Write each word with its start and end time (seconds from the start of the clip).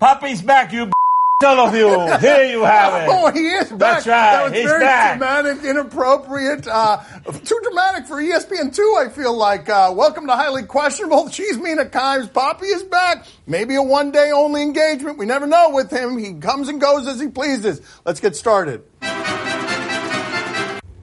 Papi's 0.00 0.42
back, 0.42 0.72
you 0.72 0.90
all 1.44 1.60
of 1.68 1.74
you. 1.74 1.88
Here 2.18 2.44
you 2.44 2.62
have 2.64 3.02
it. 3.02 3.08
Oh, 3.10 3.30
he 3.32 3.48
is 3.48 3.68
back. 3.70 3.78
That's 3.78 4.06
right. 4.06 4.32
That 4.32 4.44
was 4.44 4.52
He's 4.52 4.64
very 4.64 4.80
back. 4.80 5.18
dramatic, 5.18 5.64
inappropriate, 5.64 6.66
uh, 6.68 6.98
too 7.44 7.58
dramatic 7.62 8.06
for 8.06 8.16
ESPN 8.16 8.74
two. 8.74 8.96
I 8.98 9.08
feel 9.08 9.36
like. 9.36 9.68
Uh, 9.68 9.92
welcome 9.96 10.26
to 10.26 10.34
highly 10.34 10.62
questionable. 10.64 11.28
She's 11.30 11.56
Mina 11.58 11.84
Kimes. 11.86 12.30
Papi 12.30 12.62
is 12.64 12.82
back. 12.84 13.24
Maybe 13.46 13.74
a 13.76 13.82
one 13.82 14.10
day 14.12 14.30
only 14.32 14.62
engagement. 14.62 15.18
We 15.18 15.26
never 15.26 15.46
know 15.46 15.70
with 15.70 15.90
him. 15.90 16.16
He 16.18 16.34
comes 16.34 16.68
and 16.68 16.80
goes 16.80 17.06
as 17.08 17.20
he 17.20 17.28
pleases. 17.28 17.80
Let's 18.04 18.20
get 18.20 18.36
started. 18.36 18.82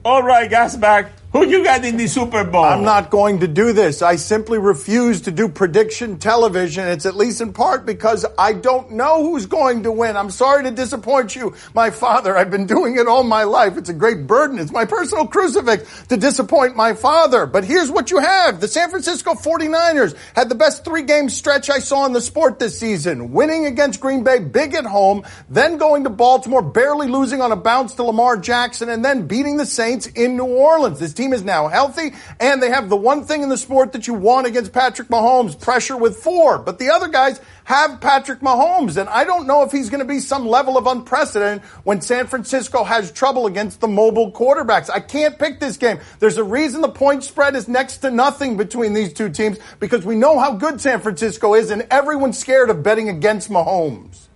All 0.04 0.22
right, 0.22 0.48
guys, 0.48 0.76
back. 0.76 1.12
Who 1.36 1.46
you 1.46 1.62
got 1.62 1.84
in 1.84 1.98
the 1.98 2.06
Super 2.06 2.44
Bowl? 2.44 2.64
I'm 2.64 2.82
not 2.82 3.10
going 3.10 3.40
to 3.40 3.46
do 3.46 3.74
this. 3.74 4.00
I 4.00 4.16
simply 4.16 4.58
refuse 4.58 5.20
to 5.22 5.30
do 5.30 5.50
prediction 5.50 6.18
television. 6.18 6.88
It's 6.88 7.04
at 7.04 7.14
least 7.14 7.42
in 7.42 7.52
part 7.52 7.84
because 7.84 8.24
I 8.38 8.54
don't 8.54 8.92
know 8.92 9.22
who's 9.22 9.44
going 9.44 9.82
to 9.82 9.92
win. 9.92 10.16
I'm 10.16 10.30
sorry 10.30 10.62
to 10.62 10.70
disappoint 10.70 11.36
you, 11.36 11.54
my 11.74 11.90
father. 11.90 12.38
I've 12.38 12.50
been 12.50 12.64
doing 12.64 12.96
it 12.96 13.06
all 13.06 13.22
my 13.22 13.44
life. 13.44 13.76
It's 13.76 13.90
a 13.90 13.92
great 13.92 14.26
burden. 14.26 14.58
It's 14.58 14.72
my 14.72 14.86
personal 14.86 15.26
crucifix 15.26 16.06
to 16.06 16.16
disappoint 16.16 16.74
my 16.74 16.94
father. 16.94 17.44
But 17.44 17.64
here's 17.64 17.90
what 17.90 18.10
you 18.10 18.16
have. 18.18 18.62
The 18.62 18.68
San 18.68 18.88
Francisco 18.88 19.34
49ers 19.34 20.16
had 20.34 20.48
the 20.48 20.54
best 20.54 20.86
three 20.86 21.02
game 21.02 21.28
stretch 21.28 21.68
I 21.68 21.80
saw 21.80 22.06
in 22.06 22.14
the 22.14 22.22
sport 22.22 22.58
this 22.58 22.78
season. 22.78 23.32
Winning 23.32 23.66
against 23.66 24.00
Green 24.00 24.24
Bay 24.24 24.38
big 24.38 24.72
at 24.72 24.86
home, 24.86 25.22
then 25.50 25.76
going 25.76 26.04
to 26.04 26.10
Baltimore, 26.10 26.62
barely 26.62 27.08
losing 27.08 27.42
on 27.42 27.52
a 27.52 27.56
bounce 27.56 27.92
to 27.96 28.04
Lamar 28.04 28.38
Jackson, 28.38 28.88
and 28.88 29.04
then 29.04 29.26
beating 29.26 29.58
the 29.58 29.66
Saints 29.66 30.06
in 30.06 30.38
New 30.38 30.46
Orleans. 30.46 30.98
This 30.98 31.12
team 31.12 31.25
is 31.32 31.42
now 31.42 31.68
healthy, 31.68 32.14
and 32.40 32.62
they 32.62 32.70
have 32.70 32.88
the 32.88 32.96
one 32.96 33.24
thing 33.24 33.42
in 33.42 33.48
the 33.48 33.58
sport 33.58 33.92
that 33.92 34.06
you 34.06 34.14
want 34.14 34.46
against 34.46 34.72
Patrick 34.72 35.08
Mahomes, 35.08 35.60
pressure 35.60 35.96
with 35.96 36.16
four. 36.16 36.58
But 36.58 36.78
the 36.78 36.90
other 36.90 37.08
guys 37.08 37.40
have 37.64 38.00
Patrick 38.00 38.40
Mahomes, 38.40 38.96
and 38.96 39.08
I 39.08 39.24
don't 39.24 39.46
know 39.46 39.62
if 39.62 39.72
he's 39.72 39.90
going 39.90 40.00
to 40.00 40.06
be 40.06 40.20
some 40.20 40.46
level 40.46 40.78
of 40.78 40.86
unprecedented 40.86 41.64
when 41.84 42.00
San 42.00 42.26
Francisco 42.26 42.84
has 42.84 43.10
trouble 43.10 43.46
against 43.46 43.80
the 43.80 43.88
mobile 43.88 44.30
quarterbacks. 44.30 44.88
I 44.88 45.00
can't 45.00 45.38
pick 45.38 45.58
this 45.58 45.76
game. 45.76 45.98
There's 46.18 46.38
a 46.38 46.44
reason 46.44 46.80
the 46.80 46.88
point 46.88 47.24
spread 47.24 47.56
is 47.56 47.68
next 47.68 47.98
to 47.98 48.10
nothing 48.10 48.56
between 48.56 48.94
these 48.94 49.12
two 49.12 49.30
teams 49.30 49.58
because 49.80 50.04
we 50.04 50.14
know 50.14 50.38
how 50.38 50.52
good 50.52 50.80
San 50.80 51.00
Francisco 51.00 51.54
is, 51.54 51.70
and 51.70 51.86
everyone's 51.90 52.38
scared 52.38 52.70
of 52.70 52.82
betting 52.82 53.08
against 53.08 53.50
Mahomes. 53.50 54.28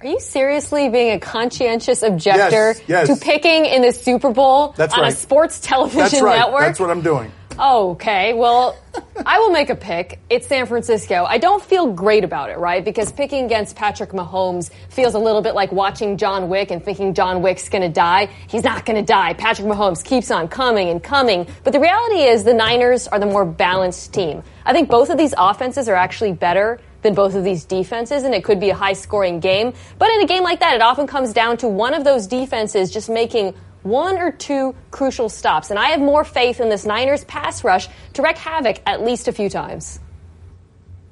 Are 0.00 0.06
you 0.06 0.20
seriously 0.20 0.88
being 0.90 1.10
a 1.16 1.18
conscientious 1.18 2.04
objector 2.04 2.68
Yes, 2.68 2.82
yes. 2.86 3.08
to 3.08 3.16
picking 3.16 3.64
in 3.64 3.82
the 3.82 3.90
Super 3.90 4.30
Bowl 4.30 4.72
That's 4.76 4.94
on 4.94 5.00
right. 5.00 5.12
a 5.12 5.16
sports 5.16 5.58
television 5.58 5.98
That's 6.02 6.22
right. 6.22 6.38
network? 6.38 6.60
That's 6.60 6.78
what 6.78 6.90
I'm 6.90 7.02
doing. 7.02 7.32
Okay, 7.58 8.34
well, 8.34 8.78
I 9.26 9.40
will 9.40 9.50
make 9.50 9.68
a 9.70 9.74
pick. 9.74 10.20
It's 10.30 10.46
San 10.46 10.66
Francisco. 10.66 11.24
I 11.28 11.38
don't 11.38 11.60
feel 11.60 11.88
great 11.92 12.22
about 12.22 12.50
it, 12.50 12.58
right? 12.58 12.84
Because 12.84 13.10
picking 13.10 13.46
against 13.46 13.74
Patrick 13.74 14.10
Mahomes 14.10 14.70
feels 14.90 15.14
a 15.14 15.18
little 15.18 15.42
bit 15.42 15.56
like 15.56 15.72
watching 15.72 16.16
John 16.16 16.48
Wick 16.48 16.70
and 16.70 16.84
thinking 16.84 17.14
John 17.14 17.42
Wick's 17.42 17.68
gonna 17.68 17.88
die. 17.88 18.26
He's 18.46 18.62
not 18.62 18.86
gonna 18.86 19.02
die. 19.02 19.34
Patrick 19.34 19.66
Mahomes 19.66 20.04
keeps 20.04 20.30
on 20.30 20.46
coming 20.46 20.90
and 20.90 21.02
coming. 21.02 21.48
But 21.64 21.72
the 21.72 21.80
reality 21.80 22.22
is 22.22 22.44
the 22.44 22.54
Niners 22.54 23.08
are 23.08 23.18
the 23.18 23.26
more 23.26 23.44
balanced 23.44 24.12
team. 24.14 24.44
I 24.64 24.72
think 24.72 24.88
both 24.88 25.10
of 25.10 25.18
these 25.18 25.34
offenses 25.36 25.88
are 25.88 25.96
actually 25.96 26.34
better 26.34 26.78
than 27.02 27.14
both 27.14 27.34
of 27.34 27.44
these 27.44 27.64
defenses, 27.64 28.24
and 28.24 28.34
it 28.34 28.44
could 28.44 28.60
be 28.60 28.70
a 28.70 28.74
high 28.74 28.92
scoring 28.92 29.40
game. 29.40 29.72
But 29.98 30.10
in 30.10 30.20
a 30.22 30.26
game 30.26 30.42
like 30.42 30.60
that, 30.60 30.74
it 30.74 30.82
often 30.82 31.06
comes 31.06 31.32
down 31.32 31.56
to 31.58 31.68
one 31.68 31.94
of 31.94 32.04
those 32.04 32.26
defenses 32.26 32.90
just 32.90 33.08
making 33.08 33.54
one 33.82 34.18
or 34.18 34.32
two 34.32 34.74
crucial 34.90 35.28
stops. 35.28 35.70
And 35.70 35.78
I 35.78 35.88
have 35.88 36.00
more 36.00 36.24
faith 36.24 36.60
in 36.60 36.68
this 36.68 36.84
Niners 36.84 37.24
pass 37.24 37.64
rush 37.64 37.88
to 38.14 38.22
wreak 38.22 38.36
havoc 38.36 38.80
at 38.86 39.02
least 39.02 39.28
a 39.28 39.32
few 39.32 39.48
times. 39.48 40.00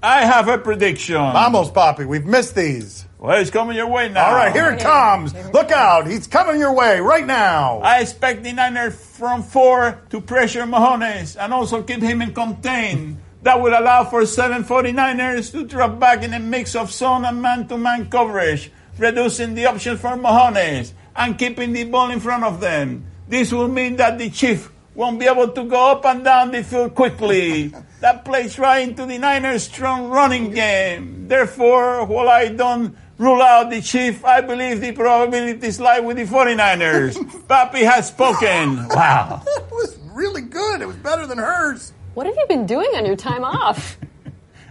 I 0.03 0.25
have 0.25 0.49
a 0.49 0.59
prediction. 0.59 1.17
Vamos, 1.17 1.71
Papi. 1.71 2.07
We've 2.07 2.27
missed 2.27 2.55
these. 2.55 3.07
Well, 3.19 3.41
it's 3.41 3.51
coming 3.51 3.77
your 3.77 3.89
way 3.89 4.11
now. 4.11 4.27
All 4.27 4.35
right, 4.35 4.53
here 4.53 4.71
it 4.71 4.81
comes. 4.81 5.35
Look 5.53 5.71
out. 5.71 6.07
He's 6.07 6.27
coming 6.27 6.61
your 6.61 6.75
way 6.75 7.01
right 7.01 7.25
now. 7.25 7.81
I 7.81 8.01
expect 8.01 8.43
the 8.43 8.53
Niners 8.53 8.95
from 8.95 9.43
four 9.43 10.03
to 10.11 10.21
pressure 10.21 10.65
Mahomes 10.65 11.37
and 11.43 11.53
also 11.53 11.83
keep 11.83 12.03
him 12.03 12.21
in 12.21 12.35
contain. 12.35 13.19
That 13.47 13.63
will 13.63 13.79
allow 13.79 14.03
for 14.03 14.27
seven 14.27 14.65
49ers 14.65 15.53
to 15.53 15.63
drop 15.65 16.01
back 16.01 16.25
in 16.25 16.35
a 16.35 16.41
mix 16.41 16.75
of 16.75 16.91
zone 16.91 17.25
and 17.25 17.41
man-to-man 17.41 18.11
coverage, 18.11 18.73
reducing 18.99 19.55
the 19.55 19.67
options 19.67 20.01
for 20.01 20.19
Mahomes 20.19 20.91
and 21.15 21.39
keeping 21.39 21.73
the 21.73 21.85
ball 21.85 22.11
in 22.11 22.19
front 22.19 22.43
of 22.43 22.59
them. 22.59 23.07
This 23.29 23.53
will 23.53 23.69
mean 23.69 23.95
that 24.03 24.19
the 24.19 24.31
Chief 24.31 24.69
won't 24.97 25.21
be 25.21 25.27
able 25.27 25.47
to 25.47 25.63
go 25.63 25.93
up 25.93 26.05
and 26.07 26.25
down 26.25 26.51
the 26.51 26.65
field 26.65 26.97
quickly. 26.97 27.73
that 28.01 28.25
plays 28.25 28.59
right 28.59 28.83
into 28.83 29.07
the 29.07 29.17
Niners' 29.17 29.63
strong 29.63 30.09
running 30.11 30.51
game. 30.51 31.29
Therefore, 31.29 32.05
while 32.05 32.29
I 32.29 32.49
don't 32.49 32.97
rule 33.17 33.41
out 33.43 33.71
the 33.71 33.81
Chief, 33.81 34.25
I 34.25 34.41
believe 34.41 34.81
the 34.81 34.91
probabilities 34.91 35.79
lie 35.79 36.01
with 36.01 36.17
the 36.17 36.25
49ers. 36.25 37.15
Papi 37.47 37.85
has 37.85 38.09
spoken. 38.09 38.89
Wow. 38.91 39.43
That 39.45 39.71
was 39.71 39.97
really 40.11 40.43
good. 40.43 40.83
It 40.83 40.87
was 40.87 40.97
better 40.97 41.29
than 41.29 41.39
hers. 41.39 41.93
What 42.17 42.25
have 42.25 42.35
you 42.35 42.47
been 42.49 42.65
doing 42.65 42.89
on 42.95 43.05
your 43.05 43.15
time 43.15 43.45
off? 43.45 43.99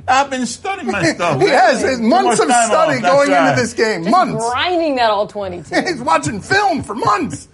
I've 0.08 0.32
been 0.32 0.48
studying 0.48 0.92
my 0.92 1.04
stuff. 1.04 1.40
He 1.40 1.48
has 1.50 1.80
his 1.80 2.00
months 2.02 2.40
of 2.40 2.48
study 2.48 2.96
off, 2.96 3.02
going 3.04 3.30
right. 3.30 3.52
into 3.52 3.62
this 3.62 3.72
game. 3.74 4.02
Just 4.02 4.10
months. 4.10 4.44
grinding 4.44 4.96
that 4.96 5.12
all 5.12 5.28
22. 5.28 5.76
He's 5.82 6.02
watching 6.02 6.42
film 6.42 6.82
for 6.82 6.96
months. 6.96 7.48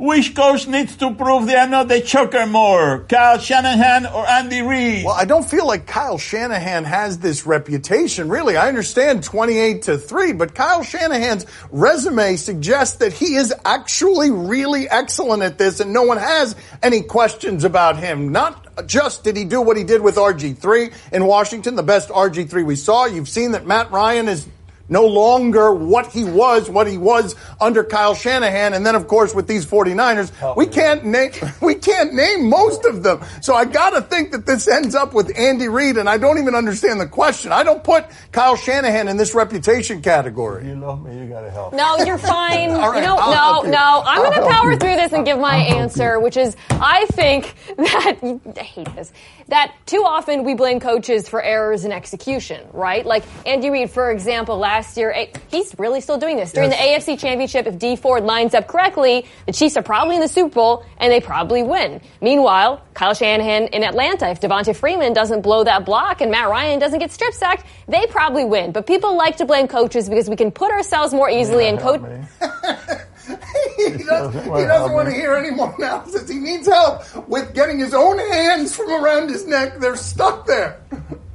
Which 0.00 0.34
coach 0.34 0.66
needs 0.66 0.96
to 0.96 1.12
prove 1.14 1.46
they 1.46 1.56
are 1.56 1.68
not 1.68 1.88
the 1.88 2.00
choker 2.00 2.46
more? 2.46 3.04
Kyle 3.06 3.38
Shanahan 3.38 4.06
or 4.06 4.26
Andy 4.26 4.62
Reid? 4.62 5.04
Well, 5.04 5.14
I 5.14 5.26
don't 5.26 5.44
feel 5.44 5.66
like 5.66 5.86
Kyle 5.86 6.16
Shanahan 6.16 6.84
has 6.84 7.18
this 7.18 7.44
reputation. 7.44 8.30
Really, 8.30 8.56
I 8.56 8.68
understand 8.68 9.22
28 9.22 9.82
to 9.82 9.98
3, 9.98 10.32
but 10.32 10.54
Kyle 10.54 10.82
Shanahan's 10.82 11.44
resume 11.70 12.36
suggests 12.36 12.96
that 13.00 13.12
he 13.12 13.34
is 13.34 13.52
actually 13.66 14.30
really 14.30 14.88
excellent 14.88 15.42
at 15.42 15.58
this 15.58 15.80
and 15.80 15.92
no 15.92 16.04
one 16.04 16.16
has 16.16 16.56
any 16.82 17.02
questions 17.02 17.64
about 17.64 17.98
him. 17.98 18.32
Not 18.32 18.86
just 18.86 19.22
did 19.22 19.36
he 19.36 19.44
do 19.44 19.60
what 19.60 19.76
he 19.76 19.84
did 19.84 20.00
with 20.00 20.16
RG3 20.16 20.94
in 21.12 21.26
Washington, 21.26 21.74
the 21.74 21.82
best 21.82 22.08
RG3 22.08 22.64
we 22.64 22.76
saw. 22.76 23.04
You've 23.04 23.28
seen 23.28 23.52
that 23.52 23.66
Matt 23.66 23.90
Ryan 23.90 24.28
is 24.28 24.48
no 24.90 25.06
longer 25.06 25.72
what 25.72 26.08
he 26.08 26.24
was, 26.24 26.68
what 26.68 26.86
he 26.86 26.98
was 26.98 27.34
under 27.60 27.82
Kyle 27.84 28.14
Shanahan. 28.14 28.74
And 28.74 28.84
then, 28.84 28.94
of 28.94 29.08
course, 29.08 29.34
with 29.34 29.46
these 29.46 29.64
49ers, 29.64 30.56
we 30.56 30.66
can't 30.66 31.04
name, 31.04 31.30
we 31.62 31.76
can't 31.76 32.12
name 32.12 32.50
most 32.50 32.84
of 32.84 33.02
them. 33.02 33.22
So 33.40 33.54
I 33.54 33.64
gotta 33.64 34.02
think 34.02 34.32
that 34.32 34.44
this 34.44 34.68
ends 34.68 34.94
up 34.94 35.14
with 35.14 35.32
Andy 35.38 35.68
Reid, 35.68 35.96
and 35.96 36.08
I 36.08 36.18
don't 36.18 36.38
even 36.38 36.54
understand 36.54 37.00
the 37.00 37.06
question. 37.06 37.52
I 37.52 37.62
don't 37.62 37.82
put 37.82 38.04
Kyle 38.32 38.56
Shanahan 38.56 39.08
in 39.08 39.16
this 39.16 39.34
reputation 39.34 40.02
category. 40.02 40.66
You 40.66 40.76
love 40.76 41.02
me, 41.02 41.18
you 41.18 41.26
gotta 41.26 41.50
help. 41.50 41.72
No, 41.72 41.96
you're 41.98 42.18
fine. 42.18 42.70
All 42.70 42.90
right, 42.90 42.96
you 42.96 43.06
know, 43.06 43.16
I'll 43.16 43.62
no, 43.62 43.66
you. 43.66 43.70
no. 43.70 44.02
I'm 44.04 44.18
I'll 44.18 44.30
going 44.30 44.42
to 44.42 44.48
power 44.48 44.72
you. 44.72 44.78
through 44.78 44.96
this 44.96 45.12
and 45.12 45.24
give 45.24 45.38
my 45.38 45.56
answer, 45.56 46.18
which 46.18 46.36
is 46.36 46.56
I 46.70 47.06
think 47.12 47.54
that 47.76 48.18
I 48.22 48.62
hate 48.62 48.94
this. 48.94 49.12
That 49.50 49.72
too 49.84 50.04
often 50.06 50.44
we 50.44 50.54
blame 50.54 50.78
coaches 50.78 51.28
for 51.28 51.42
errors 51.42 51.84
in 51.84 51.90
execution, 51.90 52.66
right? 52.72 53.04
Like 53.04 53.24
Andy 53.44 53.68
Reid, 53.68 53.90
for 53.90 54.10
example, 54.12 54.56
last 54.58 54.96
year, 54.96 55.10
eh, 55.12 55.26
he's 55.50 55.74
really 55.76 56.00
still 56.00 56.18
doing 56.18 56.36
this. 56.36 56.52
During 56.52 56.70
Yes. 56.70 57.04
the 57.04 57.12
AFC 57.14 57.16
Championship, 57.20 57.66
if 57.66 57.76
Dee 57.76 57.96
Ford 57.96 58.22
lines 58.24 58.54
up 58.54 58.68
correctly, 58.68 59.26
the 59.46 59.52
Chiefs 59.52 59.76
are 59.76 59.82
probably 59.82 60.14
in 60.14 60.20
the 60.20 60.28
Super 60.28 60.54
Bowl 60.54 60.84
and 60.98 61.12
they 61.12 61.20
probably 61.20 61.64
win. 61.64 62.00
Meanwhile, 62.20 62.80
Kyle 62.94 63.12
Shanahan 63.12 63.64
in 63.68 63.82
Atlanta, 63.82 64.28
if 64.30 64.40
Devonta 64.40 64.74
Freeman 64.74 65.12
doesn't 65.14 65.40
blow 65.40 65.64
that 65.64 65.84
block 65.84 66.20
and 66.20 66.30
Matt 66.30 66.48
Ryan 66.48 66.78
doesn't 66.78 67.00
get 67.00 67.10
strip 67.10 67.34
sacked, 67.34 67.66
they 67.88 68.06
probably 68.06 68.44
win. 68.44 68.70
But 68.70 68.86
people 68.86 69.16
like 69.16 69.38
to 69.38 69.46
blame 69.46 69.66
coaches 69.66 70.08
because 70.08 70.28
we 70.30 70.36
can 70.36 70.52
put 70.52 70.70
ourselves 70.70 71.12
more 71.12 71.28
easily 71.28 71.66
in 71.66 71.76
coach. 71.76 72.02
He 73.76 74.04
doesn't, 74.04 74.44
he 74.44 74.64
doesn't 74.64 74.92
want 74.92 75.08
to 75.08 75.14
hear 75.14 75.34
any 75.34 75.50
more 75.50 75.74
analysis. 75.78 76.28
He 76.28 76.38
needs 76.38 76.66
help 76.66 77.28
with 77.28 77.54
getting 77.54 77.78
his 77.78 77.94
own 77.94 78.18
hands 78.18 78.76
from 78.76 78.90
around 78.90 79.30
his 79.30 79.46
neck. 79.46 79.78
They're 79.78 79.96
stuck 79.96 80.46
there. 80.46 80.80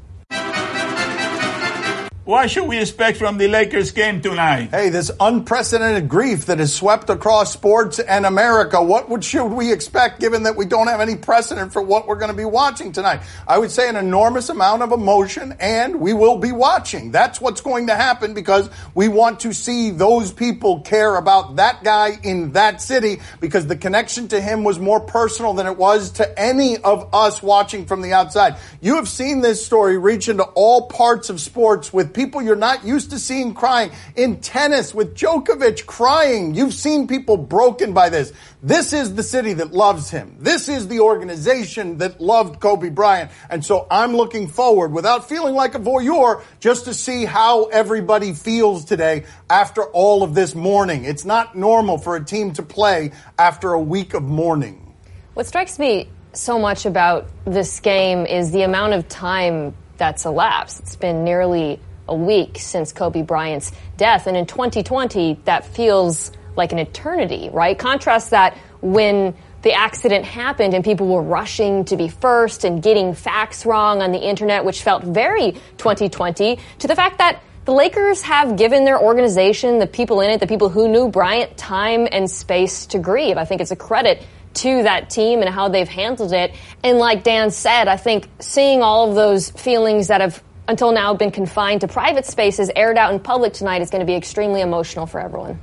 What 2.25 2.49
should 2.49 2.67
we 2.67 2.79
expect 2.79 3.19
from 3.19 3.37
the 3.37 3.47
Lakers 3.47 3.91
game 3.91 4.19
tonight? 4.19 4.69
Hey, 4.71 4.89
this 4.89 5.11
unprecedented 5.19 6.09
grief 6.09 6.47
that 6.47 6.57
has 6.57 6.73
swept 6.73 7.11
across 7.11 7.53
sports 7.53 7.99
and 7.99 8.25
America. 8.25 8.81
What 8.81 9.09
would, 9.09 9.23
should 9.23 9.45
we 9.45 9.71
expect 9.71 10.21
given 10.21 10.41
that 10.41 10.55
we 10.55 10.65
don't 10.65 10.87
have 10.87 11.01
any 11.01 11.17
precedent 11.17 11.71
for 11.71 11.83
what 11.83 12.07
we're 12.07 12.15
going 12.15 12.31
to 12.31 12.35
be 12.35 12.43
watching 12.43 12.91
tonight? 12.91 13.21
I 13.47 13.59
would 13.59 13.69
say 13.69 13.87
an 13.87 13.95
enormous 13.95 14.49
amount 14.49 14.81
of 14.81 14.91
emotion 14.91 15.55
and 15.59 15.97
we 15.97 16.13
will 16.13 16.39
be 16.39 16.51
watching. 16.51 17.11
That's 17.11 17.39
what's 17.39 17.61
going 17.61 17.85
to 17.87 17.95
happen 17.95 18.33
because 18.33 18.71
we 18.95 19.07
want 19.07 19.41
to 19.41 19.53
see 19.53 19.91
those 19.91 20.33
people 20.33 20.81
care 20.81 21.17
about 21.17 21.57
that 21.57 21.83
guy 21.83 22.17
in 22.23 22.53
that 22.53 22.81
city 22.81 23.21
because 23.39 23.67
the 23.67 23.77
connection 23.77 24.29
to 24.29 24.41
him 24.41 24.63
was 24.63 24.79
more 24.79 24.99
personal 24.99 25.53
than 25.53 25.67
it 25.67 25.77
was 25.77 26.09
to 26.13 26.39
any 26.39 26.79
of 26.79 27.13
us 27.13 27.43
watching 27.43 27.85
from 27.85 28.01
the 28.01 28.13
outside. 28.13 28.55
You 28.81 28.95
have 28.95 29.07
seen 29.07 29.41
this 29.41 29.63
story 29.63 29.99
reach 29.99 30.27
into 30.27 30.43
all 30.55 30.87
parts 30.87 31.29
of 31.29 31.39
sports 31.39 31.93
with 31.93 32.14
people 32.15 32.41
you're 32.41 32.55
not 32.55 32.85
used 32.85 33.11
to 33.11 33.19
seeing 33.19 33.53
crying. 33.53 33.91
In 34.15 34.39
tennis 34.39 34.95
with 34.95 35.15
Djokovic 35.15 35.85
crying. 35.85 36.55
You've 36.55 36.73
seen 36.73 37.07
people 37.07 37.37
broken 37.37 37.93
by 37.93 38.09
this. 38.09 38.33
This 38.63 38.93
is 38.93 39.13
the 39.13 39.21
city 39.21 39.53
that 39.53 39.73
loves 39.73 40.09
him. 40.09 40.37
This 40.39 40.69
is 40.69 40.87
the 40.87 41.01
organization 41.01 41.99
that 41.99 42.19
loved 42.19 42.59
Kobe 42.59 42.89
Bryant. 42.89 43.29
And 43.49 43.63
so 43.63 43.85
I'm 43.91 44.15
looking 44.15 44.47
forward 44.47 44.91
without 44.91 45.29
feeling 45.29 45.53
like 45.53 45.75
a 45.75 45.79
voyeur 45.79 46.41
just 46.59 46.85
to 46.85 46.93
see 46.93 47.25
how 47.25 47.65
everybody 47.65 48.33
feels 48.33 48.85
today 48.85 49.25
after 49.49 49.83
all 49.83 50.23
of 50.23 50.33
this 50.33 50.55
mourning. 50.55 51.03
It's 51.03 51.25
not 51.25 51.55
normal 51.55 51.97
for 51.97 52.15
a 52.15 52.23
team 52.23 52.53
to 52.53 52.63
play 52.63 53.11
after 53.37 53.73
a 53.73 53.79
week 53.79 54.13
of 54.13 54.23
mourning. 54.23 54.93
What 55.33 55.45
strikes 55.45 55.77
me 55.77 56.07
so 56.31 56.57
much 56.57 56.85
about 56.85 57.27
this 57.45 57.79
game 57.81 58.25
is 58.25 58.51
the 58.51 58.61
amount 58.63 58.93
of 58.93 59.07
time 59.07 59.75
that's 59.97 60.25
elapsed. 60.25 60.79
It's 60.79 60.95
been 60.95 61.23
nearly 61.23 61.79
a 62.07 62.15
week 62.15 62.57
since 62.59 62.93
Kobe 62.93 63.21
Bryant's 63.21 63.71
death, 63.97 64.27
and 64.27 64.37
in 64.37 64.45
2020, 64.45 65.39
that 65.45 65.65
feels 65.65 66.31
like 66.55 66.71
an 66.71 66.79
eternity, 66.79 67.49
right? 67.51 67.77
Contrast 67.77 68.31
that 68.31 68.57
when 68.81 69.35
the 69.61 69.73
accident 69.73 70.25
happened 70.25 70.73
and 70.73 70.83
people 70.83 71.07
were 71.07 71.21
rushing 71.21 71.85
to 71.85 71.97
be 71.97 72.07
first 72.07 72.63
and 72.63 72.83
getting 72.83 73.13
facts 73.15 73.65
wrong 73.65 74.01
on 74.01 74.11
the 74.11 74.19
internet, 74.19 74.63
which 74.63 74.83
felt 74.83 75.03
very 75.03 75.53
2020, 75.77 76.59
to 76.79 76.87
the 76.87 76.95
fact 76.95 77.17
that 77.17 77.41
the 77.65 77.71
Lakers 77.71 78.21
have 78.21 78.57
given 78.57 78.85
their 78.85 79.01
organization, 79.01 79.79
the 79.79 79.87
people 79.87 80.21
in 80.21 80.29
it, 80.29 80.39
the 80.39 80.45
people 80.45 80.69
who 80.69 80.87
knew 80.87 81.09
Bryant, 81.09 81.57
time 81.57 82.07
and 82.11 82.29
space 82.29 82.85
to 82.87 82.99
grieve. 82.99 83.37
I 83.37 83.45
think 83.45 83.59
it's 83.59 83.71
a 83.71 83.75
credit 83.75 84.23
to 84.55 84.83
that 84.83 85.09
team 85.09 85.41
and 85.41 85.49
how 85.49 85.67
they've 85.67 85.89
handled 85.89 86.31
it. 86.31 86.53
And 86.83 86.99
like 86.99 87.23
Dan 87.23 87.49
said, 87.49 87.87
I 87.87 87.97
think 87.97 88.29
seeing 88.39 88.83
all 88.83 89.09
of 89.09 89.15
those 89.15 89.49
feelings 89.49 90.09
that 90.09 90.21
have 90.21 90.43
until 90.67 90.91
now 90.91 91.13
been 91.13 91.31
confined 91.31 91.81
to 91.81 91.87
private 91.87 92.25
spaces 92.25 92.71
aired 92.75 92.97
out 92.97 93.13
in 93.13 93.19
public 93.19 93.53
tonight 93.53 93.81
is 93.81 93.89
going 93.89 93.99
to 94.01 94.05
be 94.05 94.15
extremely 94.15 94.61
emotional 94.61 95.05
for 95.05 95.19
everyone. 95.19 95.59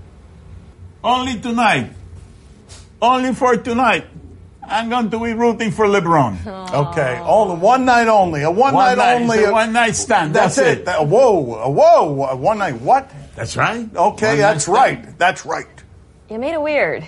Only 1.03 1.41
tonight. 1.41 1.91
Only 3.01 3.35
for 3.35 3.57
tonight. 3.57 4.07
I'm 4.65 4.89
going 4.89 5.11
to 5.11 5.19
be 5.19 5.33
rooting 5.35 5.73
for 5.73 5.87
LeBron. 5.87 6.47
Okay, 6.73 7.19
only 7.25 7.57
one 7.57 7.85
night 7.85 8.07
only. 8.07 8.43
A 8.43 8.51
one, 8.51 8.73
One 8.75 8.97
night, 8.97 8.99
night, 8.99 9.21
only. 9.23 9.43
a 9.45 9.49
uh, 9.49 9.53
one 9.53 9.73
night 9.73 9.97
stand. 9.97 10.35
That's, 10.35 10.55
That's 10.57 10.69
it. 10.69 10.79
it. 10.79 10.85
That- 10.85 11.09
whoa, 11.09 11.55
a 11.57 11.71
whoa, 11.71 12.25
a 12.27 12.37
one 12.37 12.59
night. 12.59 12.81
What? 12.81 13.11
That's 13.35 13.57
right. 13.57 13.89
Okay, 13.95 14.29
One 14.29 14.39
that's 14.39 14.69
night 14.69 14.75
stand. 14.93 15.05
right. 15.07 15.19
That's 15.19 15.45
right. 15.45 15.67
You 16.31 16.39
made 16.39 16.53
it 16.55 16.63
weird. 16.63 17.05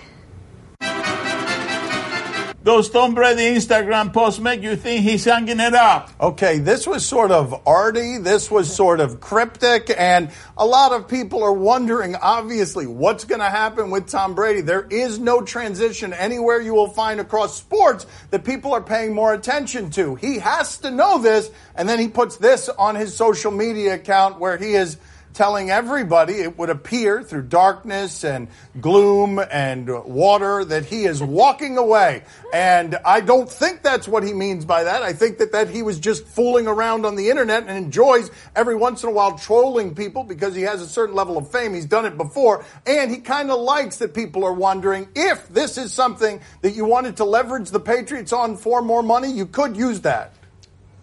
Those 2.65 2.89
Tom 2.89 3.15
Brady 3.15 3.43
Instagram 3.43 4.11
posts 4.11 4.41
make 4.41 4.63
you 4.63 4.75
think 4.75 5.05
he's 5.05 5.27
hanging 5.27 5.61
it 5.61 5.75
up. 5.75 6.09
Okay, 6.19 6.61
this 6.61 6.87
was 6.87 7.05
sort 7.05 7.31
of 7.31 7.69
arty, 7.69 8.17
this 8.17 8.51
was 8.51 8.75
sort 8.75 9.01
of 9.01 9.21
cryptic, 9.21 9.95
and 9.95 10.31
a 10.57 10.65
lot 10.65 10.93
of 10.93 11.07
people 11.07 11.43
are 11.43 11.53
wondering, 11.53 12.17
obviously, 12.17 12.87
what's 12.87 13.25
going 13.25 13.43
to 13.43 13.51
happen 13.51 13.91
with 13.91 14.09
Tom 14.09 14.35
Brady. 14.35 14.63
There 14.63 14.87
is 14.89 15.19
no 15.19 15.43
transition 15.43 16.15
anywhere 16.15 16.59
you 16.59 16.73
will 16.73 16.89
find 16.89 17.21
across 17.21 17.55
sports 17.55 18.07
that 18.31 18.45
people 18.45 18.73
are 18.73 18.81
paying 18.81 19.13
more 19.13 19.35
attention 19.35 19.91
to. 19.91 20.15
He 20.15 20.39
has 20.39 20.79
to 20.79 20.91
know 20.91 21.19
this, 21.19 21.51
and 21.75 21.87
then 21.87 21.99
he 21.99 22.09
puts 22.09 22.39
this 22.39 22.71
on 22.71 22.95
his 22.95 23.15
social 23.15 23.51
media 23.51 23.97
account 23.97 24.41
where 24.41 24.57
he 24.57 24.73
is 24.73 24.97
telling 25.35 25.69
everybody, 25.69 26.35
it 26.35 26.57
would 26.57 26.71
appear 26.71 27.23
through 27.23 27.43
darkness 27.43 28.25
and 28.25 28.49
gloom 28.81 29.41
and 29.51 29.89
water, 30.05 30.65
that 30.65 30.85
he 30.85 31.05
is 31.05 31.23
walking 31.23 31.77
away. 31.77 32.23
And 32.53 32.97
I 33.05 33.21
don't 33.21 33.51
think 33.51 33.83
that's 33.83 34.07
what 34.07 34.23
he 34.23 34.33
means 34.33 34.65
by 34.65 34.85
that. 34.85 35.03
I 35.03 35.13
think 35.13 35.39
that, 35.39 35.53
that 35.53 35.69
he 35.69 35.83
was 35.83 35.99
just 35.99 36.25
fooling 36.25 36.69
around 36.69 37.05
on 37.05 37.17
the 37.17 37.31
internet 37.31 37.67
and 37.67 37.77
enjoys 37.77 38.31
every 38.55 38.77
once 38.77 39.03
in 39.03 39.09
a 39.09 39.13
while 39.13 39.37
trolling 39.37 39.95
people 39.95 40.23
because 40.23 40.55
he 40.55 40.63
has 40.63 40.81
a 40.81 40.89
certain 40.89 41.17
level 41.17 41.37
of 41.37 41.51
fame. 41.51 41.75
He's 41.75 41.85
done 41.85 42.07
it 42.07 42.17
before. 42.17 42.65
And 42.87 43.11
he 43.11 43.19
kind 43.19 43.51
of 43.51 43.61
likes 43.61 43.97
that 43.99 44.15
people 44.15 44.45
are 44.45 44.55
wondering 44.55 45.09
if 45.17 45.49
this 45.49 45.77
is 45.77 45.93
something 45.93 46.41
that 46.63 46.71
you 46.71 46.85
wanted 46.85 47.17
to 47.17 47.25
leverage 47.25 47.71
the 47.71 47.81
Patriots 47.81 48.33
on 48.33 48.57
for 48.57 48.83
more 48.83 49.03
money, 49.03 49.31
you 49.31 49.47
could 49.47 49.77
use 49.77 50.01
that. 50.03 50.33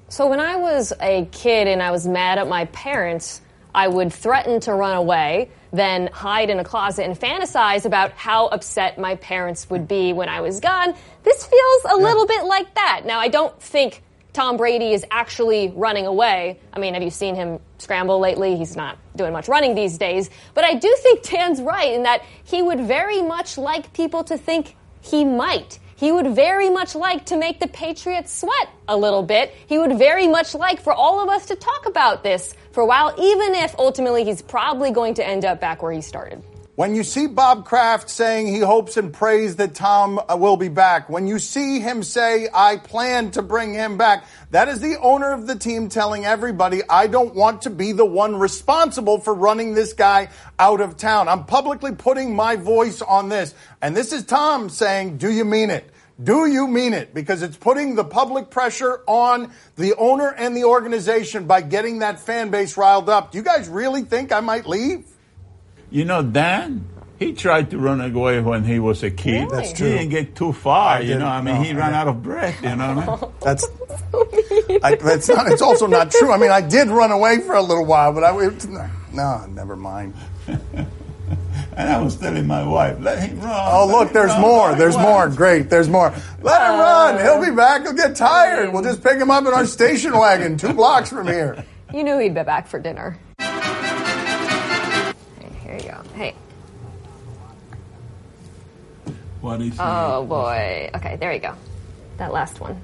So 0.08 0.28
when 0.28 0.40
I 0.40 0.56
was 0.56 0.94
a 1.02 1.26
kid 1.32 1.68
and 1.68 1.82
I 1.82 1.92
was 1.92 2.08
mad 2.08 2.38
at 2.38 2.48
my 2.48 2.66
parents, 2.66 3.42
I 3.74 3.88
would 3.88 4.12
threaten 4.12 4.60
to 4.62 4.74
run 4.74 4.98
away, 4.98 5.50
then 5.72 6.08
hide 6.08 6.50
in 6.50 6.60
a 6.60 6.64
closet 6.64 7.06
and 7.06 7.18
fantasize 7.18 7.86
about 7.86 8.12
how 8.12 8.48
upset 8.48 8.98
my 8.98 9.16
parents 9.16 9.70
would 9.70 9.88
be 9.88 10.14
when 10.14 10.30
I 10.30 10.42
was 10.42 10.60
gone. 10.60 10.94
This 11.24 11.46
feels 11.46 11.84
a 11.90 11.96
little 11.96 12.26
bit 12.26 12.44
like 12.46 12.74
that. 12.76 13.04
Now, 13.06 13.20
I 13.20 13.30
don't 13.30 13.60
think 13.62 14.04
Tom 14.34 14.58
Brady 14.58 14.94
is 14.94 15.06
actually 15.12 15.74
running 15.76 16.06
away. 16.06 16.60
I 16.74 16.80
mean, 16.80 16.94
have 16.94 17.04
you 17.04 17.10
seen 17.10 17.36
him 17.36 17.60
scramble 17.80 18.20
lately? 18.20 18.56
He's 18.56 18.76
not 18.76 18.98
doing 19.16 19.34
much 19.34 19.48
running 19.48 19.76
these 19.76 19.98
days. 19.98 20.30
But 20.54 20.64
I 20.64 20.76
do 20.76 20.96
think 21.00 21.24
Dan's 21.24 21.62
right 21.62 21.94
in 21.94 22.04
that 22.04 22.24
he 22.44 22.62
would 22.62 22.80
very 22.82 23.22
much 23.22 23.58
like 23.58 23.94
people 23.94 24.24
to 24.26 24.38
think 24.38 24.76
he 25.02 25.26
might. 25.26 25.80
He 26.02 26.12
would 26.12 26.34
very 26.34 26.72
much 26.72 26.96
like 26.96 27.28
to 27.28 27.38
make 27.38 27.60
the 27.60 27.68
Patriots 27.68 28.34
sweat 28.36 28.70
a 28.88 28.98
little 28.98 29.22
bit. 29.22 29.54
He 29.68 29.78
would 29.78 30.00
very 30.00 30.28
much 30.28 30.56
like 30.56 30.82
for 30.82 30.92
all 30.92 31.22
of 31.22 31.30
us 31.30 31.46
to 31.46 31.56
talk 31.56 31.86
about 31.86 32.24
this 32.24 32.56
for 32.72 32.82
a 32.82 32.88
while, 32.88 33.14
even 33.20 33.54
if 33.54 33.76
ultimately 33.78 34.24
he's 34.24 34.42
probably 34.42 34.90
going 34.90 35.14
to 35.14 35.24
end 35.24 35.46
up 35.46 35.62
back 35.62 35.84
where 35.84 35.92
he 35.92 36.02
started. 36.02 36.42
When 36.74 36.96
you 36.96 37.04
see 37.04 37.28
Bob 37.28 37.66
Kraft 37.66 38.10
saying 38.10 38.48
he 38.48 38.58
hopes 38.58 38.98
and 38.98 39.14
prays 39.14 39.58
that 39.58 39.76
Tom 39.76 40.18
uh, 40.18 40.36
will 40.36 40.58
be 40.58 40.70
back, 40.70 41.08
when 41.08 41.28
you 41.28 41.38
see 41.38 41.80
him 41.80 42.02
say, 42.02 42.50
I 42.52 42.78
plan 42.78 43.30
to 43.32 43.44
bring 43.44 43.76
him 43.76 43.98
back, 43.98 44.26
that 44.50 44.70
is 44.70 44.80
the 44.80 44.98
owner 45.02 45.32
of 45.32 45.46
the 45.46 45.56
team 45.56 45.90
telling 45.90 46.26
everybody, 46.26 46.82
I 46.90 47.06
don't 47.06 47.36
want 47.36 47.62
to 47.64 47.70
be 47.70 47.92
the 47.92 48.06
one 48.06 48.36
responsible 48.38 49.20
for 49.20 49.36
running 49.36 49.76
this 49.76 49.94
guy 49.94 50.30
out 50.58 50.82
of 50.82 50.98
town. 50.98 51.28
I'm 51.28 51.44
publicly 51.44 51.94
putting 51.94 52.36
my 52.36 52.56
voice 52.56 53.04
on 53.04 53.30
this. 53.30 53.54
And 53.84 53.96
this 53.96 54.12
is 54.12 54.24
Tom 54.24 54.70
saying, 54.70 55.18
Do 55.18 55.32
you 55.32 55.46
mean 55.46 55.70
it? 55.70 55.91
Do 56.24 56.46
you 56.46 56.68
mean 56.68 56.94
it? 56.94 57.14
Because 57.14 57.42
it's 57.42 57.58
putting 57.58 57.96
the 57.96 58.04
public 58.04 58.50
pressure 58.50 59.02
on 59.08 59.52
the 59.76 59.94
owner 59.96 60.30
and 60.30 60.56
the 60.56 60.66
organization 60.66 61.46
by 61.46 61.62
getting 61.62 62.00
that 62.00 62.20
fan 62.20 62.50
base 62.50 62.78
riled 62.78 63.10
up. 63.10 63.32
Do 63.32 63.38
you 63.38 63.44
guys 63.44 63.68
really 63.70 64.04
think 64.04 64.32
I 64.32 64.40
might 64.40 64.68
leave? 64.68 65.06
You 65.90 66.06
know, 66.06 66.22
Dan, 66.22 66.88
he 67.18 67.34
tried 67.34 67.70
to 67.72 67.78
run 67.78 68.02
away 68.02 68.40
when 68.40 68.64
he 68.64 68.80
was 68.80 69.04
a 69.04 69.12
kid. 69.12 69.44
Really? 69.44 69.56
That's 69.56 69.74
true. 69.74 69.88
He 69.88 69.98
didn't 69.98 70.10
get 70.10 70.36
too 70.36 70.54
far, 70.54 70.98
I 70.98 71.00
you 71.02 71.18
know. 71.18 71.28
I 71.28 71.42
mean, 71.42 71.56
no, 71.56 71.62
he 71.62 71.74
ran 71.74 71.94
out 71.94 72.08
of 72.08 72.24
breath, 72.24 72.62
you 72.64 72.76
know. 72.76 72.96
what 72.96 73.08
I 73.08 73.22
mean? 73.22 73.32
That's 73.42 73.68
I, 74.84 74.96
that's 74.96 75.28
not. 75.28 75.52
It's 75.52 75.62
also 75.62 75.88
not 75.88 76.12
true. 76.12 76.32
I 76.32 76.38
mean, 76.38 76.52
I 76.52 76.62
did 76.62 76.88
run 76.88 77.12
away 77.12 77.40
for 77.40 77.54
a 77.54 77.62
little 77.62 77.86
while, 77.86 78.14
but 78.14 78.24
I 78.24 78.48
it, 78.48 78.66
no, 79.14 79.46
never 79.48 79.76
mind. 79.76 80.14
And 81.74 81.90
I 81.90 82.02
was 82.02 82.18
telling 82.18 82.48
my 82.48 82.68
wife, 82.68 82.98
let 83.00 83.24
him 83.24 83.40
run. 83.40 83.50
Oh, 83.50 83.86
let 83.86 83.98
look, 83.98 84.12
there's 84.14 84.30
run, 84.32 84.42
more. 84.42 84.64
let 84.66 84.74
him 84.74 84.80
There's 84.80 84.96
run." 84.96 85.04
more. 85.06 85.30
Great. 85.30 85.70
There's 85.70 85.88
more. 85.88 86.10
Let 86.42 86.62
him 86.62 86.72
oh. 86.72 86.80
run. 86.80 87.20
He'll 87.22 87.42
be 87.50 87.56
back. 87.56 87.84
He'll 87.84 87.94
get 87.94 88.14
tired. 88.16 88.74
We'll 88.74 88.84
just 88.84 89.02
pick 89.02 89.18
him 89.18 89.32
up 89.32 89.46
in 89.46 89.54
our 89.54 89.66
station 89.66 90.12
wagon, 90.12 90.58
two 90.58 90.74
blocks 90.74 91.10
from 91.10 91.28
here. 91.28 91.64
You 91.94 92.06
knew 92.06 92.18
he'd 92.20 92.34
be 92.34 92.44
back 92.44 92.68
for 92.68 92.80
dinner. 92.80 93.18
Hey, 93.38 93.46
here 95.62 95.76
you 95.76 95.90
go. 95.90 96.02
Hey. 96.16 96.36
What 99.42 99.62
is 99.62 99.76
Oh 99.78 100.24
boy. 100.26 100.90
Okay, 100.96 101.18
there 101.18 101.34
you 101.34 101.40
go. 101.40 101.56
That 102.16 102.32
last 102.32 102.62
one. 102.62 102.82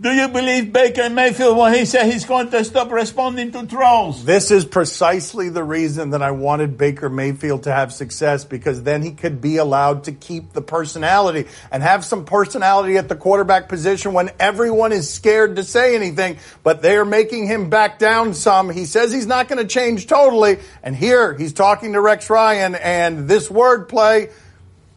Do 0.00 0.10
you 0.10 0.28
believe 0.28 0.72
Baker 0.72 1.10
Mayfield 1.10 1.58
when 1.58 1.74
he 1.74 1.84
said 1.84 2.10
he's 2.10 2.24
going 2.24 2.50
to 2.52 2.64
stop 2.64 2.90
responding 2.90 3.52
to 3.52 3.66
trolls? 3.66 4.24
This 4.24 4.50
is 4.50 4.64
precisely 4.64 5.50
the 5.50 5.62
reason 5.62 6.10
that 6.10 6.22
I 6.22 6.30
wanted 6.30 6.78
Baker 6.78 7.10
Mayfield 7.10 7.64
to 7.64 7.72
have 7.72 7.92
success 7.92 8.46
because 8.46 8.82
then 8.82 9.02
he 9.02 9.10
could 9.10 9.42
be 9.42 9.58
allowed 9.58 10.04
to 10.04 10.12
keep 10.12 10.54
the 10.54 10.62
personality 10.62 11.48
and 11.70 11.82
have 11.82 12.02
some 12.02 12.24
personality 12.24 12.96
at 12.96 13.10
the 13.10 13.14
quarterback 13.14 13.68
position 13.68 14.14
when 14.14 14.30
everyone 14.40 14.92
is 14.92 15.12
scared 15.12 15.56
to 15.56 15.64
say 15.64 15.94
anything, 15.94 16.38
but 16.62 16.80
they're 16.80 17.04
making 17.04 17.46
him 17.46 17.68
back 17.68 17.98
down 17.98 18.32
some. 18.32 18.70
He 18.70 18.86
says 18.86 19.12
he's 19.12 19.26
not 19.26 19.48
going 19.48 19.60
to 19.60 19.68
change 19.68 20.06
totally. 20.06 20.60
And 20.82 20.96
here 20.96 21.34
he's 21.34 21.52
talking 21.52 21.92
to 21.92 22.00
Rex 22.00 22.30
Ryan 22.30 22.74
and 22.74 23.28
this 23.28 23.50
wordplay 23.50 24.32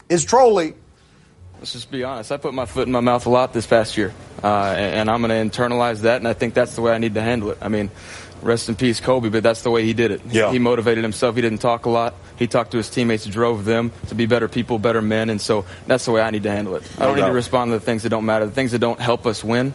is 0.07 0.24
trolly. 0.24 0.75
Let's 1.63 1.72
just 1.72 1.89
be 1.89 2.03
honest. 2.03 2.29
I 2.29 2.36
put 2.36 2.53
my 2.53 2.65
foot 2.65 2.88
in 2.88 2.91
my 2.91 3.00
mouth 3.00 3.25
a 3.25 3.29
lot 3.29 3.53
this 3.53 3.65
past 3.65 3.96
year, 3.96 4.13
uh, 4.43 4.75
and, 4.75 4.96
and 4.96 5.10
I'm 5.10 5.22
going 5.22 5.50
to 5.50 5.58
internalize 5.58 6.01
that, 6.01 6.17
and 6.17 6.27
I 6.27 6.34
think 6.34 6.53
that's 6.53 6.75
the 6.75 6.82
way 6.82 6.91
I 6.91 6.98
need 6.98 7.13
to 7.13 7.22
handle 7.22 7.51
it. 7.51 7.58
I 7.62 7.70
mean, 7.70 7.89
rest 8.41 8.67
in 8.67 8.75
peace, 8.75 9.00
Kobe, 9.00 9.29
but 9.29 9.43
that's 9.43 9.62
the 9.62 9.72
way 9.72 9.86
he 9.86 9.93
did 9.93 10.12
it. 10.12 10.20
Yeah. 10.25 10.51
He 10.51 10.60
motivated 10.60 11.05
himself. 11.05 11.36
He 11.36 11.41
didn't 11.41 11.60
talk 11.60 11.86
a 11.86 11.89
lot. 11.89 12.15
He 12.36 12.48
talked 12.48 12.72
to 12.72 12.77
his 12.77 12.89
teammates, 12.89 13.25
drove 13.25 13.63
them 13.63 13.93
to 14.08 14.13
be 14.13 14.25
better 14.25 14.50
people, 14.50 14.77
better 14.77 15.01
men, 15.01 15.29
and 15.29 15.39
so 15.39 15.63
that's 15.88 16.03
the 16.03 16.12
way 16.12 16.20
I 16.22 16.32
need 16.32 16.43
to 16.43 16.51
handle 16.51 16.75
it. 16.75 16.84
I 16.98 17.05
don't 17.05 17.15
need 17.15 17.22
doubt. 17.22 17.27
to 17.27 17.34
respond 17.34 17.72
to 17.72 17.79
the 17.79 17.86
things 17.86 18.03
that 18.03 18.10
don't 18.10 18.25
matter, 18.25 18.46
the 18.46 18.51
things 18.51 18.74
that 18.74 18.79
don't 18.79 19.00
help 19.00 19.25
us 19.25 19.41
win. 19.41 19.74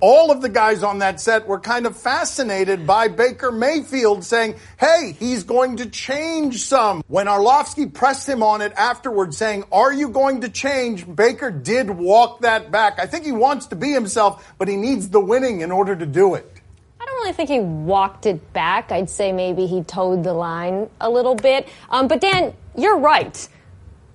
All 0.00 0.30
of 0.30 0.42
the 0.42 0.50
guys 0.50 0.82
on 0.82 0.98
that 0.98 1.22
set 1.22 1.46
were 1.46 1.58
kind 1.58 1.86
of 1.86 1.96
fascinated 1.96 2.86
by 2.86 3.08
Baker 3.08 3.50
Mayfield 3.50 4.24
saying, 4.24 4.56
hey, 4.78 5.16
he's 5.18 5.42
going 5.42 5.78
to 5.78 5.86
change 5.86 6.62
some. 6.64 7.02
When 7.08 7.28
Orlovsky 7.28 7.86
pressed 7.86 8.28
him 8.28 8.42
on 8.42 8.60
it 8.60 8.74
afterwards 8.76 9.38
saying, 9.38 9.64
are 9.72 9.92
you 9.92 10.10
going 10.10 10.42
to 10.42 10.50
change? 10.50 11.06
Baker 11.16 11.50
did 11.50 11.88
walk 11.88 12.40
that 12.42 12.70
back. 12.70 12.98
I 12.98 13.06
think 13.06 13.24
he 13.24 13.32
wants 13.32 13.66
to 13.68 13.76
be 13.76 13.92
himself, 13.92 14.52
but 14.58 14.68
he 14.68 14.76
needs 14.76 15.08
the 15.08 15.20
winning 15.20 15.62
in 15.62 15.72
order 15.72 15.96
to 15.96 16.04
do 16.04 16.34
it. 16.34 16.52
I 17.00 17.06
don't 17.06 17.14
really 17.14 17.32
think 17.32 17.48
he 17.48 17.60
walked 17.60 18.26
it 18.26 18.52
back. 18.52 18.92
I'd 18.92 19.08
say 19.08 19.32
maybe 19.32 19.66
he 19.66 19.82
towed 19.82 20.24
the 20.24 20.34
line 20.34 20.90
a 21.00 21.08
little 21.08 21.36
bit. 21.36 21.68
Um, 21.88 22.06
but 22.06 22.20
Dan, 22.20 22.52
you're 22.76 22.98
right. 22.98 23.48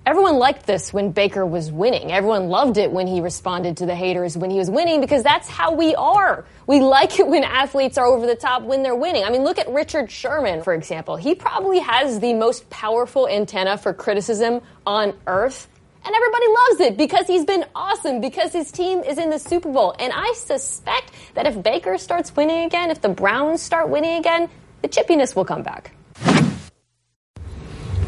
Everyone 0.04 0.38
liked 0.38 0.66
this 0.66 0.92
when 0.92 1.12
Baker 1.12 1.46
was 1.46 1.70
winning. 1.70 2.10
Everyone 2.10 2.48
loved 2.48 2.76
it 2.76 2.90
when 2.90 3.06
he 3.06 3.20
responded 3.20 3.76
to 3.76 3.86
the 3.86 3.94
haters 3.94 4.36
when 4.36 4.50
he 4.50 4.58
was 4.58 4.68
winning 4.68 5.00
because 5.00 5.22
that's 5.22 5.48
how 5.48 5.74
we 5.74 5.94
are. 5.94 6.44
We 6.66 6.80
like 6.80 7.20
it 7.20 7.28
when 7.28 7.44
athletes 7.44 7.96
are 7.98 8.06
over 8.06 8.26
the 8.26 8.34
top 8.34 8.62
when 8.62 8.82
they're 8.82 8.96
winning. 8.96 9.22
I 9.22 9.30
mean, 9.30 9.44
look 9.44 9.60
at 9.60 9.68
Richard 9.68 10.10
Sherman, 10.10 10.64
for 10.64 10.74
example. 10.74 11.14
He 11.14 11.36
probably 11.36 11.78
has 11.78 12.18
the 12.18 12.34
most 12.34 12.68
powerful 12.68 13.28
antenna 13.28 13.78
for 13.78 13.92
criticism 13.92 14.60
on 14.84 15.16
earth. 15.28 15.68
And 16.04 16.12
everybody 16.12 16.46
loves 16.48 16.80
it 16.80 16.96
because 16.96 17.28
he's 17.28 17.44
been 17.44 17.64
awesome, 17.72 18.20
because 18.20 18.52
his 18.52 18.72
team 18.72 19.04
is 19.04 19.18
in 19.18 19.30
the 19.30 19.38
Super 19.38 19.70
Bowl. 19.70 19.94
And 20.00 20.12
I 20.12 20.32
suspect 20.32 21.12
that 21.34 21.46
if 21.46 21.62
Baker 21.62 21.96
starts 21.96 22.34
winning 22.34 22.64
again, 22.64 22.90
if 22.90 23.00
the 23.00 23.08
Browns 23.08 23.62
start 23.62 23.88
winning 23.88 24.18
again, 24.18 24.48
the 24.80 24.88
chippiness 24.88 25.36
will 25.36 25.44
come 25.44 25.62
back. 25.62 25.92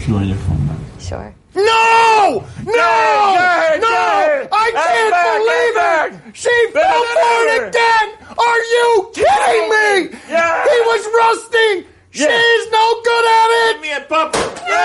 You 0.06 0.16
on 0.16 0.28
your 0.28 0.37
phone 0.37 0.66
now. 0.66 0.76
Sure. 0.99 1.34
No! 1.54 2.44
No! 2.61 2.73
Jared, 2.75 3.80
no! 3.80 3.88
Jared! 3.88 4.49
I 4.52 4.68
can't 4.76 5.16
believe 5.25 5.76
it! 5.80 6.37
She 6.37 6.52
fell 6.76 7.04
for 7.08 7.40
it 7.49 7.73
again! 7.73 8.12
Are 8.37 8.62
you 8.75 9.08
kidding 9.14 9.64
me? 9.73 10.12
Yeah. 10.28 10.61
He 10.61 10.76
was 10.84 11.08
rusting! 11.08 11.88
Yeah. 12.12 12.28
She's 12.28 12.66
no 12.70 13.00
good 13.02 13.25
at 13.25 13.49
it! 13.49 13.73
Give 13.73 13.80
me 13.80 13.92
a 13.96 14.00
pop. 14.04 14.37
Yeah! 14.68 14.84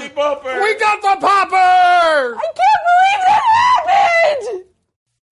We 0.00 0.04
got 0.04 0.04
the 0.04 0.10
popper. 0.14 0.54
We 0.60 0.70
got 0.78 1.00
the 1.00 1.16
popper! 1.24 2.36
I 2.36 2.46
can't 2.60 2.82
believe 2.90 3.22
that 3.24 3.42
happened! 3.56 4.68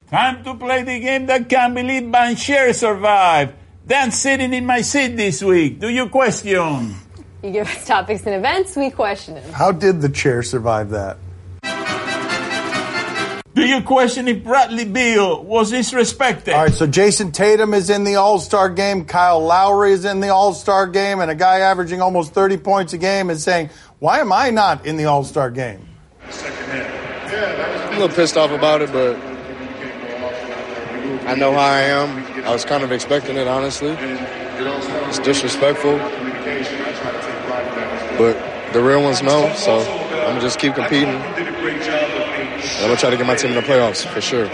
Time 0.09 0.37
to 0.45 0.54
play 0.54 0.83
the 0.83 0.99
game 0.99 1.26
that 1.26 1.47
can't 1.47 1.75
believe 1.75 2.04
Banshare 2.04 2.75
survived. 2.75 3.52
Dan 3.87 4.12
sitting 4.12 4.53
in 4.53 4.65
my 4.65 4.81
seat 4.83 5.17
this 5.17 5.43
week. 5.43 5.81
Do 5.81 5.89
you 5.89 6.09
question? 6.09 6.95
You 7.43 7.51
give 7.51 7.69
us 7.69 7.85
topics 7.87 8.25
and 8.27 8.37
events, 8.37 8.77
we 8.77 8.91
question 8.91 9.35
them. 9.35 9.53
How 9.53 9.73
did 9.73 10.01
the 10.01 10.09
chair 10.09 10.45
survive 10.45 10.91
that? 10.91 11.19
Do 13.55 13.67
you 13.67 13.83
question 13.83 14.29
if 14.29 14.45
Bradley 14.45 14.87
Beal 14.87 15.43
was 15.43 15.73
disrespected? 15.73 16.55
All 16.55 16.65
right, 16.65 16.73
so 16.73 16.87
Jayson 16.87 17.33
Tatum 17.33 17.75
is 17.75 17.91
in 17.91 18.05
the 18.05 18.15
All 18.15 18.39
Star 18.39 18.71
game. 18.71 19.05
Kyle 19.05 19.45
Lowry 19.45 19.93
is 19.93 20.05
in 20.07 20.21
the 20.21 20.29
All 20.29 20.55
Star 20.55 20.87
game, 20.87 21.21
and 21.21 21.31
a 21.31 21.35
guy 21.35 21.59
averaging 21.59 22.01
almost 22.01 22.33
30 22.33 22.57
points 22.59 22.93
a 22.95 22.99
game 22.99 23.29
is 23.29 23.43
saying, 23.43 23.69
Why 23.99 24.21
am 24.21 24.33
I 24.33 24.51
not 24.51 24.87
in 24.87 24.97
the 24.97 25.05
All 25.05 25.23
Star 25.25 25.51
game? 25.51 25.87
I'm 26.31 27.89
a 27.89 27.99
little 27.99 28.09
pissed 28.09 28.39
off 28.39 28.53
about 28.53 28.81
it, 28.81 28.91
but 28.93 29.17
I 31.29 31.35
know 31.35 31.53
how 31.53 31.59
I 31.59 31.81
am. 31.81 32.32
I 32.44 32.52
was 32.52 32.64
kind 32.64 32.82
of 32.82 32.90
expecting 32.90 33.37
it, 33.37 33.46
honestly. 33.46 33.96
It's 33.99 35.18
disrespectful, 35.20 35.96
but 38.18 38.37
the 38.72 38.82
real 38.82 39.02
ones 39.02 39.22
know, 39.22 39.52
so 39.54 39.78
I'm 39.80 40.34
gonna 40.34 40.40
just 40.40 40.58
keep 40.58 40.75
competing. 40.75 41.08
And 41.11 41.25
I'm 42.80 42.88
gonna 42.88 42.96
try 42.96 43.11
to 43.11 43.16
get 43.16 43.26
my 43.26 43.37
team 43.37 43.50
in 43.50 43.56
the 43.56 43.62
playoffs 43.62 44.04
for 44.06 44.20
sure. 44.20 44.49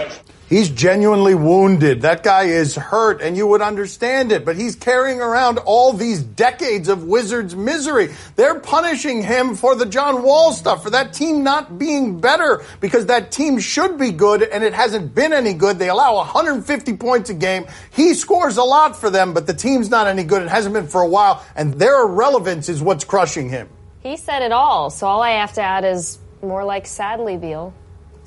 He's 0.49 0.69
genuinely 0.69 1.35
wounded. 1.35 2.01
That 2.01 2.23
guy 2.23 2.45
is 2.45 2.75
hurt, 2.75 3.21
and 3.21 3.37
you 3.37 3.45
would 3.45 3.61
understand 3.61 4.31
it, 4.31 4.45
but 4.45 4.55
he's 4.55 4.75
carrying 4.75 5.21
around 5.21 5.59
all 5.59 5.93
these 5.93 6.23
decades 6.23 6.89
of 6.89 7.03
Wizards 7.03 7.55
misery. 7.55 8.15
They're 8.35 8.59
punishing 8.59 9.21
him 9.21 9.53
for 9.53 9.75
the 9.75 9.85
John 9.85 10.23
Wall 10.23 10.51
stuff, 10.51 10.81
for 10.81 10.89
that 10.89 11.13
team 11.13 11.43
not 11.43 11.77
being 11.77 12.19
better, 12.19 12.63
because 12.79 13.05
that 13.05 13.31
team 13.31 13.59
should 13.59 13.99
be 13.99 14.11
good, 14.11 14.41
and 14.41 14.63
it 14.63 14.73
hasn't 14.73 15.13
been 15.13 15.33
any 15.33 15.53
good. 15.53 15.77
They 15.77 15.89
allow 15.89 16.15
150 16.15 16.97
points 16.97 17.29
a 17.29 17.35
game. 17.35 17.67
He 17.91 18.15
scores 18.15 18.57
a 18.57 18.63
lot 18.63 18.97
for 18.97 19.11
them, 19.11 19.35
but 19.35 19.45
the 19.45 19.53
team's 19.53 19.91
not 19.91 20.07
any 20.07 20.23
good. 20.23 20.41
It 20.41 20.49
hasn't 20.49 20.73
been 20.73 20.87
for 20.87 21.01
a 21.01 21.07
while, 21.07 21.45
and 21.55 21.75
their 21.75 22.01
irrelevance 22.01 22.69
is 22.69 22.81
what's 22.81 23.03
crushing 23.03 23.49
him. 23.49 23.69
He 23.99 24.17
said 24.17 24.41
it 24.41 24.51
all, 24.51 24.89
so 24.89 25.05
all 25.05 25.21
I 25.21 25.31
have 25.31 25.53
to 25.53 25.61
add 25.61 25.85
is 25.85 26.17
more 26.41 26.63
like 26.65 26.87
sadly, 26.87 27.37
Beal. 27.37 27.71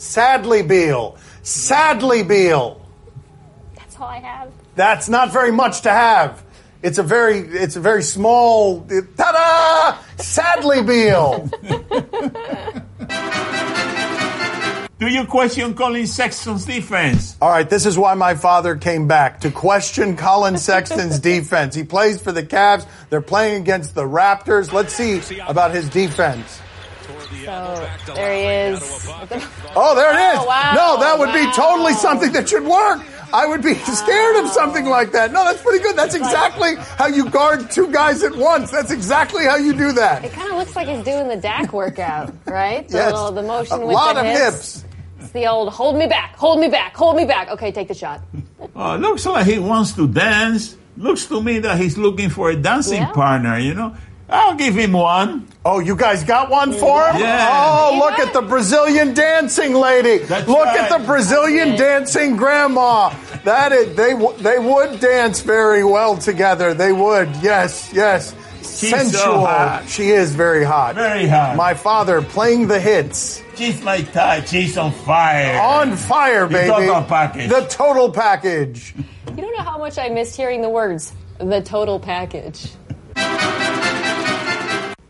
Sadly, 0.03 0.63
Beal. 0.63 1.17
Sadly, 1.43 2.25
Beal. 2.25 2.85
That's 3.77 3.99
all 3.99 4.09
I 4.09 4.19
have. 4.19 4.51
That's 4.75 5.09
not 5.09 5.33
very 5.33 5.53
much 5.53 5.83
to 5.83 5.91
have. 5.91 6.43
It's 6.83 6.99
a 6.99 7.05
very, 7.05 7.39
it's 7.39 7.77
a 7.77 7.81
very 7.81 8.03
small. 8.03 8.81
Ta-da! 9.17 9.97
Sadly, 10.17 10.83
Beal. 10.83 11.49
Do 14.99 15.09
you 15.09 15.25
question 15.25 15.75
Collin 15.75 16.09
Sexton's 16.09 16.65
defense? 16.65 17.37
All 17.41 17.51
right, 17.51 17.71
this 17.71 17.87
is 17.87 17.97
why 17.97 18.15
my 18.15 18.35
father 18.35 18.77
came 18.77 19.07
back 19.07 19.41
to 19.41 19.53
question 19.53 20.17
Collin 20.17 20.59
Sexton's 20.59 21.21
defense. 21.21 21.77
He 21.77 21.85
plays 21.85 22.21
for 22.21 22.33
the 22.33 22.43
Cavs. 22.43 22.87
They're 23.09 23.21
playing 23.21 23.63
against 23.63 23.95
the 23.95 24.05
Raptors. 24.05 24.73
Let's 24.73 24.95
see 24.95 25.21
about 25.41 25.73
his 25.73 25.89
defense. 25.89 26.61
So 27.45 27.89
there 28.15 28.35
he 28.35 28.75
is. 28.75 29.09
Oh, 29.75 29.95
there 29.95 30.11
it 30.13 30.35
is. 30.35 30.39
Oh, 30.41 30.47
wow, 30.47 30.73
no, 30.75 31.01
that 31.01 31.19
would 31.19 31.33
be 31.33 31.51
totally 31.53 31.95
something 31.95 32.31
that 32.33 32.47
should 32.49 32.65
work. 32.65 33.01
I 33.33 33.47
would 33.47 33.63
be 33.63 33.73
scared 33.75 34.37
of 34.45 34.51
something 34.51 34.85
like 34.85 35.13
that. 35.13 35.33
No, 35.33 35.45
that's 35.45 35.63
pretty 35.63 35.83
good. 35.83 35.97
That's 35.97 36.15
exactly 36.15 36.75
how 36.99 37.07
you 37.07 37.31
guard 37.31 37.71
two 37.71 37.91
guys 37.91 38.23
at 38.23 38.37
once. 38.37 38.71
That's 38.71 38.91
exactly 38.91 39.45
how 39.45 39.57
you 39.57 39.73
do 39.73 39.93
that. 39.93 40.23
It 40.27 40.33
kind 40.33 40.51
of 40.51 40.59
looks 40.59 40.77
like 40.77 40.89
he's 40.89 41.03
doing 41.05 41.29
the 41.29 41.37
DAC 41.39 41.73
workout, 41.73 42.35
right? 42.45 42.87
The, 42.87 42.99
Yes. 42.99 43.13
little, 43.13 43.33
the 43.33 43.43
motion 43.43 43.81
A 43.81 43.87
with 43.87 43.95
lot 43.95 44.15
the 44.17 44.21
of 44.21 44.27
hips. 44.27 44.83
hips. 44.83 44.85
It's 45.21 45.31
the 45.31 45.47
old 45.47 45.73
hold 45.73 45.97
me 45.97 46.07
back, 46.07 46.37
hold 46.37 46.61
me 46.61 46.69
back, 46.69 46.95
hold 46.95 47.17
me 47.17 47.25
back. 47.25 47.49
Okay, 47.49 47.73
take 47.73 47.89
the 47.89 47.95
shot. 47.95 48.21
Oh, 48.77 48.97
looks 48.97 49.25
like 49.27 49.47
he 49.47 49.59
wants 49.59 49.93
to 49.95 50.07
dance. 50.09 50.77
Looks 50.97 51.27
to 51.27 51.43
me 51.43 51.59
that 51.61 51.79
he's 51.79 51.97
looking 51.99 52.29
for 52.31 52.51
a 52.51 52.57
dancing 52.57 53.03
Yeah. 53.03 53.13
partner, 53.13 53.59
you 53.59 53.75
know? 53.75 53.95
I'll 54.33 54.55
give 54.55 54.75
him 54.75 54.93
one. 54.93 55.47
Oh, 55.65 55.79
you 55.79 55.95
guys 55.95 56.25
got 56.25 56.51
one 56.51 56.73
for 56.73 57.07
him? 57.11 57.21
Yeah. 57.21 57.49
Oh, 57.53 57.99
look 57.99 58.19
at 58.19 58.33
the 58.33 58.41
Brazilian 58.41 59.13
dancing 59.13 59.75
lady. 59.75 60.25
That's 60.25 60.49
look 60.49 60.65
right. 60.65 60.91
at 60.91 60.99
the 60.99 61.05
Brazilian 61.05 61.77
dancing 61.77 62.37
grandma. 62.37 63.15
That 63.45 63.73
is, 63.73 63.95
they 63.95 64.15
they 64.41 64.59
would 64.59 65.01
dance 65.01 65.43
very 65.43 65.85
well 65.85 66.17
together. 66.17 66.73
They 66.73 66.93
would. 66.93 67.29
Yes, 67.43 67.91
yes. 67.93 68.35
so 68.63 68.89
Sensual. 68.89 69.47
hot. 69.47 69.85
She 69.87 70.09
is 70.09 70.35
very 70.35 70.65
hot. 70.65 70.95
Very 70.95 71.29
hot. 71.29 71.57
My 71.57 71.75
father 71.75 72.23
playing 72.23 72.69
the 72.69 72.81
hits. 72.81 73.43
She's 73.55 73.83
my 73.83 74.01
type. 74.01 74.47
She's 74.47 74.79
on 74.79 74.93
fire. 74.93 75.61
On 75.61 75.95
fire, 75.97 76.47
baby. 76.49 76.69
The 76.69 76.75
total 76.75 77.03
package. 77.03 77.51
The 77.51 77.67
total 77.67 78.11
package. 78.11 78.95
You 79.29 79.43
don't 79.43 79.57
know 79.57 79.63
how 79.63 79.79
much 79.79 79.99
I 79.99 80.09
missed 80.09 80.37
hearing 80.37 80.63
the 80.63 80.71
words 80.71 81.13
the 81.39 81.61
total 81.61 81.99
package. 81.99 82.71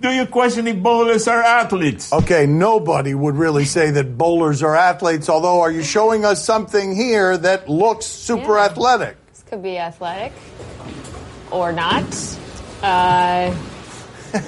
Do 0.02 0.10
you 0.10 0.26
question 0.26 0.66
if 0.66 0.82
bowlers 0.82 1.28
are 1.28 1.40
athletes? 1.40 2.12
Okay, 2.12 2.44
nobody 2.44 3.14
would 3.14 3.36
really 3.36 3.64
say 3.64 3.92
that 3.92 4.18
bowlers 4.18 4.60
are 4.60 4.74
athletes, 4.74 5.28
although 5.28 5.60
are 5.60 5.70
you 5.70 5.84
showing 5.84 6.24
us 6.24 6.44
something 6.44 6.96
here 6.96 7.36
that 7.36 7.68
looks 7.68 8.06
super 8.06 8.56
Yeah. 8.56 8.64
athletic? 8.64 9.16
This 9.30 9.44
could 9.48 9.62
be 9.62 9.78
athletic 9.78 10.32
or 11.52 11.70
not. 11.70 12.02
Uh, 12.82 13.54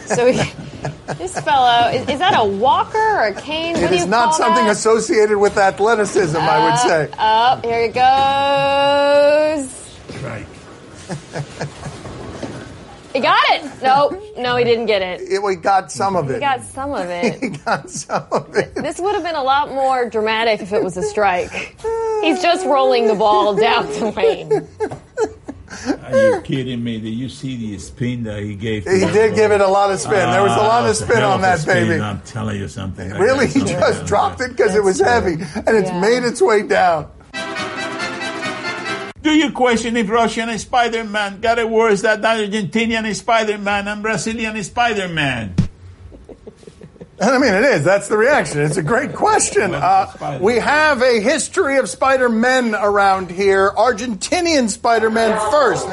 so 0.07 0.25
we, 0.27 0.33
this 1.19 1.39
fellow 1.39 1.89
is, 1.91 2.09
is 2.09 2.19
that 2.19 2.35
a 2.37 2.45
walker 2.45 2.99
or 2.99 3.27
a 3.29 3.35
cane? 3.41 3.75
What 3.75 3.85
It 3.85 3.89
do 3.91 3.95
is 3.95 4.01
you 4.07 4.11
not 4.11 4.35
something 4.35 4.65
that? 4.65 4.73
associated 4.73 5.39
with 5.39 5.57
athleticism, 5.57 6.37
I 6.37 6.65
would 6.69 6.79
say. 6.81 7.09
Oh, 7.17 7.61
here 7.63 7.85
it 7.85 7.95
goes. 7.95 9.71
Right. 10.21 10.47
He 13.15 13.21
got 13.21 13.41
it. 13.51 13.63
No, 13.83 14.11
no, 14.37 14.57
he 14.57 14.65
didn't 14.65 14.87
get 14.87 15.01
it. 15.01 15.21
It, 15.23 15.43
we 15.43 15.55
got 15.55 15.91
some 15.93 16.17
of 16.17 16.29
it. 16.31 16.35
He 16.35 16.41
got 16.41 16.63
some 16.65 16.93
of 16.93 17.09
it. 17.11 17.41
He 17.41 17.49
got 17.51 17.89
some 17.89 18.27
of 18.33 18.55
it. 18.57 18.75
This 18.75 18.99
would 19.01 19.15
have 19.15 19.23
been 19.25 19.37
a 19.37 19.43
lot 19.43 19.69
more 19.71 20.11
dramatic 20.11 20.61
if 20.61 20.73
it 20.73 20.83
was 20.83 20.97
a 20.97 21.03
strike. 21.03 21.53
He's 22.23 22.43
just 22.43 22.67
rolling 22.67 23.07
the 23.07 23.15
ball 23.15 23.55
down 23.55 23.87
the 23.87 24.11
lane. 24.11 24.69
Are 26.05 26.19
you 26.37 26.41
kidding 26.43 26.83
me? 26.85 26.99
Did 27.01 27.11
you 27.15 27.29
see 27.29 27.57
the 27.57 27.79
spin 27.79 28.23
that 28.25 28.43
he 28.43 28.55
gave? 28.55 28.85
to 28.85 28.91
He 28.93 29.01
did 29.01 29.31
ball? 29.31 29.37
give 29.37 29.51
it 29.53 29.61
a 29.61 29.67
lot 29.67 29.91
of 29.91 29.99
spin. 30.01 30.31
There 30.31 30.43
was 30.43 30.53
a 30.53 30.57
lot 30.59 30.85
Ah, 30.85 30.89
of 30.91 30.97
spin 30.97 31.23
on 31.23 31.41
that 31.43 31.61
spin, 31.61 31.89
baby. 31.89 32.01
I'm 32.01 32.21
telling 32.23 32.59
you 32.59 32.69
something. 32.69 33.11
Really? 33.11 33.47
He 33.49 33.61
just 33.61 34.01
on 34.01 34.07
dropped 34.07 34.41
it 34.41 34.51
because 34.51 34.75
it 34.75 34.83
was 34.83 34.99
That's 34.99 35.11
heavy 35.25 35.37
true. 35.37 35.63
and 35.67 35.77
it's 35.77 35.91
Yeah. 35.91 36.01
made 36.01 36.25
its 36.25 36.41
way 36.43 36.63
down. 36.63 37.09
Do 39.25 39.31
you 39.31 39.53
question 39.53 39.97
if 39.97 40.11
Russian 40.11 40.51
is 40.51 40.61
Spider-Man 40.63 41.41
got 41.41 41.59
it 41.59 41.71
worse 41.71 42.03
than 42.03 42.21
Argentinian 42.21 43.13
Spider-Man 43.15 43.89
and 43.89 44.03
Brazilian 44.03 44.63
Spider-Man? 44.63 45.55
And 47.21 47.31
I 47.31 47.39
mean, 47.39 47.55
it 47.55 47.65
is. 47.65 47.85
That's 47.85 48.09
the 48.09 48.19
reaction. 48.19 48.61
It's 48.61 48.77
a 48.77 48.83
great 48.83 49.15
question. 49.15 49.75
Uh, 49.75 50.39
we 50.43 50.57
have 50.57 51.01
a 51.01 51.21
history 51.21 51.79
of 51.79 51.89
Spider-Men 51.89 52.75
around 52.75 53.31
here. 53.31 53.71
Argentinian 53.71 54.69
Spider-Man 54.69 55.51
first. 55.51 55.89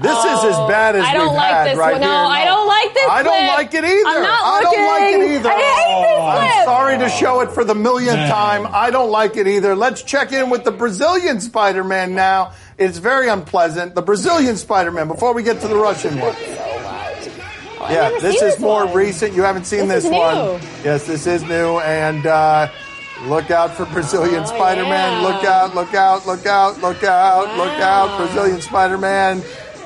This 0.00 0.18
is 0.24 0.44
as 0.44 0.56
bad 0.68 0.96
as 0.96 1.04
I 1.04 1.14
don't 1.14 1.28
we've 1.28 1.36
like 1.36 1.52
had 1.52 1.66
this 1.68 1.78
right 1.78 1.92
one. 1.92 2.02
here. 2.02 2.10
No, 2.10 2.16
I 2.26 2.44
don't 2.44 2.66
like 2.66 2.94
this 2.94 3.08
I 3.08 3.22
don't 3.22 3.38
clip. 3.38 3.48
like 3.56 3.74
it 3.74 3.84
either. 3.84 4.08
I'm 4.08 4.22
not 4.22 4.40
I 4.42 4.62
don't 4.62 4.86
like 4.86 5.14
it 5.14 5.30
either. 5.36 5.48
I 5.50 5.52
hate 5.54 6.02
this 6.02 6.18
Oh, 6.18 6.26
I'm 6.26 6.50
clip. 6.52 6.64
sorry 6.64 6.98
to 6.98 7.08
show 7.08 7.40
it 7.40 7.50
for 7.52 7.64
the 7.64 7.74
millionth 7.74 8.16
Man. 8.16 8.30
time. 8.30 8.66
I 8.72 8.90
don't 8.90 9.10
like 9.10 9.36
it 9.36 9.46
either. 9.46 9.76
Let's 9.76 10.02
check 10.02 10.32
in 10.32 10.50
with 10.50 10.64
the 10.64 10.72
Brazilian 10.72 11.40
Spider-Man 11.40 12.14
now 12.14 12.52
It's 12.76 12.98
very 12.98 13.28
unpleasant. 13.28 13.94
The 13.94 14.02
Brazilian 14.02 14.56
Spider-Man. 14.56 15.06
Before 15.08 15.32
we 15.32 15.42
get 15.44 15.60
to 15.60 15.68
the 15.68 15.76
Russian 15.76 16.18
one. 16.18 16.34
Oh, 16.36 17.84
I've 17.84 17.90
Yeah, 17.92 18.10
this 18.20 18.38
seen 18.40 18.48
is 18.48 18.58
more 18.58 18.86
one. 18.86 18.94
recent. 18.96 19.34
You 19.34 19.42
haven't 19.42 19.64
seen 19.66 19.86
This 19.88 20.04
this, 20.04 20.12
one. 20.12 20.34
new. 20.34 20.60
Yes, 20.82 21.06
this 21.06 21.26
is 21.26 21.42
new. 21.44 21.78
And 21.80 22.26
uh, 22.26 22.68
look 23.26 23.50
out 23.52 23.74
for 23.76 23.84
Brazilian 23.86 24.42
Oh, 24.42 24.46
Spider-Man. 24.46 25.22
yeah. 25.22 25.28
Look 25.28 25.44
out! 25.44 25.74
Look 25.76 25.94
out! 25.94 26.26
Look 26.26 26.46
out! 26.46 26.80
Look 26.80 27.04
out! 27.04 27.56
Look 27.56 27.78
out! 27.80 28.16
Brazilian 28.18 28.60
Spider-Man. 28.60 29.42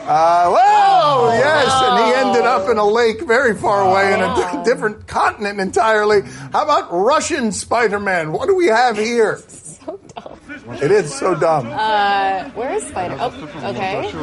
Uh, 0.09 0.49
whoa! 0.57 1.33
Yes, 1.35 1.83
and 1.83 1.99
he 2.07 2.15
ended 2.15 2.45
up 2.47 2.69
in 2.71 2.79
a 2.79 2.85
lake 2.85 3.21
very 3.27 3.55
far 3.55 3.83
away 3.83 4.15
in 4.15 4.21
a 4.21 4.63
different 4.65 5.07
continent 5.07 5.61
entirely. 5.61 6.23
How 6.53 6.63
about 6.65 6.89
Russian 6.91 7.53
Spider-Man? 7.53 8.33
What 8.33 8.47
do 8.49 8.55
we 8.57 8.67
have 8.69 8.97
here? 8.97 9.37
So 9.49 10.01
dumb. 10.17 10.39
It 10.83 10.91
is 10.91 11.15
so 11.15 11.35
dumb. 11.35 11.67
Uh, 11.71 12.49
where 12.51 12.73
is 12.73 12.85
Spider? 12.85 13.17
Man? 13.17 13.31
Oh, 13.33 13.69
okay. 13.71 14.09
So, 14.11 14.23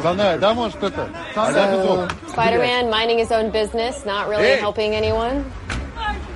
Spider-Man 2.32 2.90
minding 2.90 3.18
his 3.18 3.30
own 3.30 3.50
business, 3.52 4.04
not 4.04 4.28
really 4.28 4.42
Hey. 4.44 4.56
helping 4.58 4.94
anyone. 4.96 5.44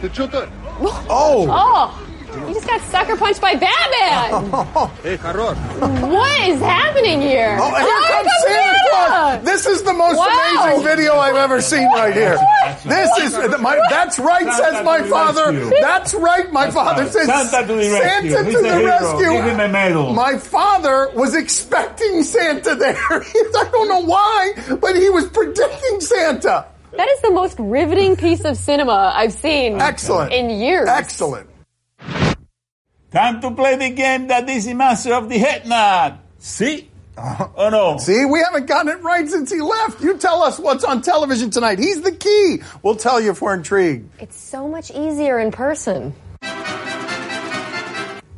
oh, 0.02 1.47
Oh, 1.50 2.07
he 2.47 2.54
just 2.54 2.66
got 2.66 2.80
sucker 2.83 3.16
punched 3.16 3.40
by 3.40 3.54
Batman. 3.54 4.50
Hey, 5.02 5.16
What 5.16 6.40
is 6.49 6.61
happening 6.61 7.21
here? 7.21 7.57
Oh, 7.61 7.69
here 7.69 7.87
Oh, 7.87 8.07
comes 8.09 8.30
here 8.47 8.57
Santa 8.57 8.78
Claus. 8.90 9.11
Santa. 9.11 9.45
This 9.45 9.66
is 9.66 9.83
the 9.83 9.92
most 9.92 10.16
Wow. 10.19 10.62
amazing 10.64 10.79
video 10.90 11.14
I've 11.14 11.37
ever 11.37 11.61
seen 11.61 11.88
right 11.92 12.12
here. 12.12 12.38
This 12.85 13.11
is 13.18 13.61
my. 13.61 13.80
That's 13.90 14.18
right, 14.18 14.52
says 14.52 14.85
my 14.85 15.02
father. 15.02 15.70
That's 15.80 16.14
right, 16.14 16.52
my 16.52 16.70
father 16.70 17.06
says. 17.09 17.26
Santa 17.26 17.66
to 17.66 17.75
the 17.75 17.90
rescue. 17.90 18.30
Santa 18.30 18.52
to 18.52 18.62
the 18.62 18.85
rescue. 18.85 19.32
Give 19.32 19.44
him 19.44 19.61
a 19.61 19.68
medal. 19.68 20.12
My 20.12 20.38
father 20.38 21.11
was 21.14 21.35
expecting 21.37 22.23
Santa 22.23 22.75
there. 22.75 22.97
I 23.11 23.68
don't 23.73 23.88
know 23.88 24.04
why, 24.04 24.52
but 24.80 24.97
he 24.97 25.11
was 25.11 25.28
predicting 25.28 26.00
Santa. 26.00 26.66
That 26.97 27.09
is 27.09 27.20
the 27.20 27.30
most 27.30 27.56
riveting 27.59 28.16
piece 28.16 28.44
of 28.44 28.56
cinema 28.56 29.12
I've 29.14 29.32
seen 29.32 29.80
Excellent. 29.80 30.32
in 30.32 30.50
years. 30.50 30.88
Excellent. 30.88 31.49
Time 33.12 33.40
to 33.40 33.50
play 33.52 33.76
the 33.76 33.90
game 33.90 34.28
that 34.28 34.49
is 34.49 34.66
the 34.66 34.75
master 34.75 35.14
of 35.14 35.28
the 35.28 35.38
head 35.38 35.66
nod. 35.66 36.18
See? 36.38 36.89
Oh 37.22 37.68
no. 37.70 37.98
See, 37.98 38.24
we 38.24 38.40
haven't 38.40 38.66
gotten 38.66 38.90
it 38.90 39.02
right 39.02 39.28
since 39.28 39.52
he 39.52 39.60
left. 39.60 40.02
You 40.02 40.16
tell 40.16 40.42
us 40.42 40.58
what's 40.58 40.84
on 40.84 41.02
television 41.02 41.50
tonight. 41.50 41.78
He's 41.78 42.00
the 42.00 42.12
key. 42.12 42.62
We'll 42.82 42.96
tell 42.96 43.20
you 43.20 43.30
if 43.30 43.42
we're 43.42 43.54
intrigued. 43.54 44.10
It's 44.20 44.36
so 44.36 44.66
much 44.66 44.90
easier 44.90 45.38
in 45.38 45.50
person. 45.50 46.14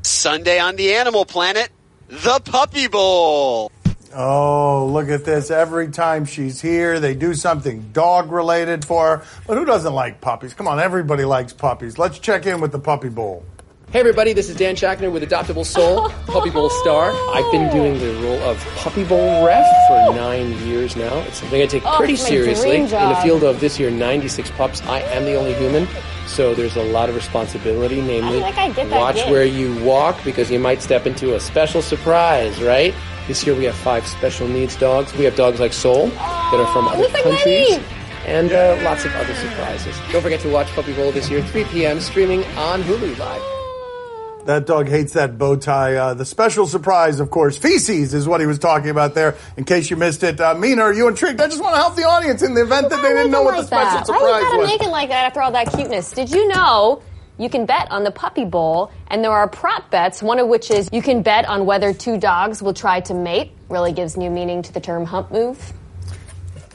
Sunday 0.02 0.58
on 0.58 0.76
the 0.76 0.94
Animal 0.94 1.24
Planet, 1.24 1.70
the 2.08 2.40
Puppy 2.44 2.88
Bowl. 2.88 3.70
Oh, 4.14 4.86
look 4.92 5.08
at 5.08 5.24
this. 5.24 5.50
Every 5.50 5.88
time 5.88 6.24
she's 6.24 6.60
here, 6.60 7.00
they 7.00 7.14
do 7.14 7.34
something 7.34 7.90
dog 7.92 8.30
related 8.30 8.84
for 8.84 9.18
her. 9.18 9.24
But 9.46 9.56
who 9.56 9.64
doesn't 9.64 9.92
like 9.92 10.20
puppies? 10.20 10.54
Come 10.54 10.68
on, 10.68 10.80
everybody 10.80 11.24
likes 11.24 11.52
puppies. 11.52 11.98
Let's 11.98 12.18
check 12.18 12.46
in 12.46 12.60
with 12.60 12.72
the 12.72 12.78
puppy 12.78 13.08
bowl. 13.08 13.44
Hey 13.92 14.00
everybody, 14.00 14.32
this 14.32 14.48
is 14.48 14.56
Dan 14.56 14.74
Schachner 14.74 15.12
with 15.12 15.22
Adoptable 15.22 15.66
Soul, 15.66 16.08
Puppy 16.26 16.48
Bowl 16.48 16.70
star. 16.70 17.12
I've 17.34 17.52
been 17.52 17.70
doing 17.70 17.98
the 17.98 18.14
role 18.22 18.40
of 18.42 18.58
Puppy 18.76 19.04
Bowl 19.04 19.44
ref 19.44 19.66
for 19.86 20.14
nine 20.14 20.52
years 20.66 20.96
now. 20.96 21.14
It's 21.20 21.40
something 21.40 21.60
I 21.60 21.66
take 21.66 21.82
Oh, 21.84 21.98
pretty 21.98 22.14
my 22.14 22.18
seriously. 22.18 22.76
In 22.76 22.88
the 22.88 23.18
field 23.22 23.44
of 23.44 23.60
this 23.60 23.78
year, 23.78 23.90
96 23.90 24.50
pups, 24.52 24.80
I 24.84 25.00
am 25.00 25.26
the 25.26 25.34
only 25.34 25.52
human. 25.54 25.86
So 26.26 26.54
there's 26.54 26.76
a 26.76 26.82
lot 26.84 27.10
of 27.10 27.14
responsibility, 27.14 28.00
namely, 28.00 28.42
I 28.42 28.72
watch 28.98 29.16
where 29.26 29.44
you 29.44 29.78
walk 29.84 30.16
because 30.24 30.50
you 30.50 30.58
might 30.58 30.80
step 30.80 31.06
into 31.06 31.34
a 31.34 31.40
special 31.40 31.82
surprise, 31.82 32.62
right? 32.62 32.94
This 33.28 33.44
year 33.46 33.54
we 33.54 33.64
have 33.64 33.74
five 33.74 34.06
special 34.06 34.48
needs 34.48 34.74
dogs. 34.74 35.12
We 35.18 35.24
have 35.24 35.36
dogs 35.36 35.60
like 35.60 35.74
Soul 35.74 36.06
that 36.06 36.54
are 36.54 36.72
from 36.72 36.86
Oh, 36.86 36.92
other 36.92 36.98
looks 37.02 37.12
like 37.12 37.22
countries. 37.24 37.78
And 38.24 38.52
uh, 38.52 38.80
lots 38.84 39.04
of 39.04 39.14
other 39.16 39.34
surprises. 39.34 39.94
Don't 40.12 40.22
forget 40.22 40.40
to 40.40 40.48
watch 40.48 40.68
Puppy 40.68 40.94
Bowl 40.94 41.12
this 41.12 41.28
year, 41.28 41.42
3 41.42 41.64
p.m., 41.64 42.00
streaming 42.00 42.42
on 42.56 42.82
Hulu 42.84 43.18
Live. 43.18 43.61
That 44.44 44.66
dog 44.66 44.88
hates 44.88 45.12
that 45.12 45.38
bow 45.38 45.56
tie. 45.56 45.94
Uh, 45.94 46.14
the 46.14 46.24
special 46.24 46.66
surprise, 46.66 47.20
of 47.20 47.30
course, 47.30 47.56
feces 47.56 48.12
is 48.12 48.26
what 48.26 48.40
he 48.40 48.46
was 48.46 48.58
talking 48.58 48.90
about 48.90 49.14
there. 49.14 49.36
In 49.56 49.64
case 49.64 49.88
you 49.88 49.96
missed 49.96 50.24
it, 50.24 50.40
uh, 50.40 50.54
Mina, 50.54 50.82
are 50.82 50.92
you 50.92 51.06
intrigued? 51.06 51.40
I 51.40 51.46
just 51.46 51.62
want 51.62 51.74
to 51.74 51.80
help 51.80 51.94
the 51.94 52.04
audience 52.04 52.42
in 52.42 52.54
the 52.54 52.62
event 52.62 52.90
that 52.90 53.02
they 53.02 53.08
didn't 53.10 53.30
know 53.30 53.42
what 53.42 53.52
make 53.52 53.62
the 53.62 53.66
special 53.66 53.98
like 53.98 54.06
that? 54.06 54.12
Why 54.12 54.18
surprise 54.18 54.40
you 54.40 54.46
gotta 54.46 54.58
was. 54.58 54.66
make 54.66 54.82
it 54.82 54.90
like 54.90 55.08
that 55.10 55.26
after 55.26 55.42
all 55.42 55.52
that 55.52 55.72
cuteness? 55.72 56.10
Did 56.10 56.30
you 56.30 56.48
know 56.48 57.02
you 57.38 57.48
can 57.48 57.66
bet 57.66 57.90
on 57.90 58.04
the 58.04 58.10
Puppy 58.10 58.44
Bowl, 58.44 58.90
and 59.08 59.24
there 59.24 59.30
are 59.30 59.48
prop 59.48 59.90
bets, 59.90 60.22
one 60.22 60.38
of 60.38 60.48
which 60.48 60.70
is 60.70 60.88
you 60.92 61.02
can 61.02 61.22
bet 61.22 61.44
on 61.48 61.64
whether 61.64 61.94
two 61.94 62.18
dogs 62.18 62.62
will 62.62 62.74
try 62.74 63.00
to 63.00 63.14
mate. 63.14 63.52
Really 63.68 63.92
gives 63.92 64.16
new 64.16 64.30
meaning 64.30 64.62
to 64.62 64.72
the 64.72 64.80
term 64.80 65.04
hump 65.04 65.30
move. 65.30 65.72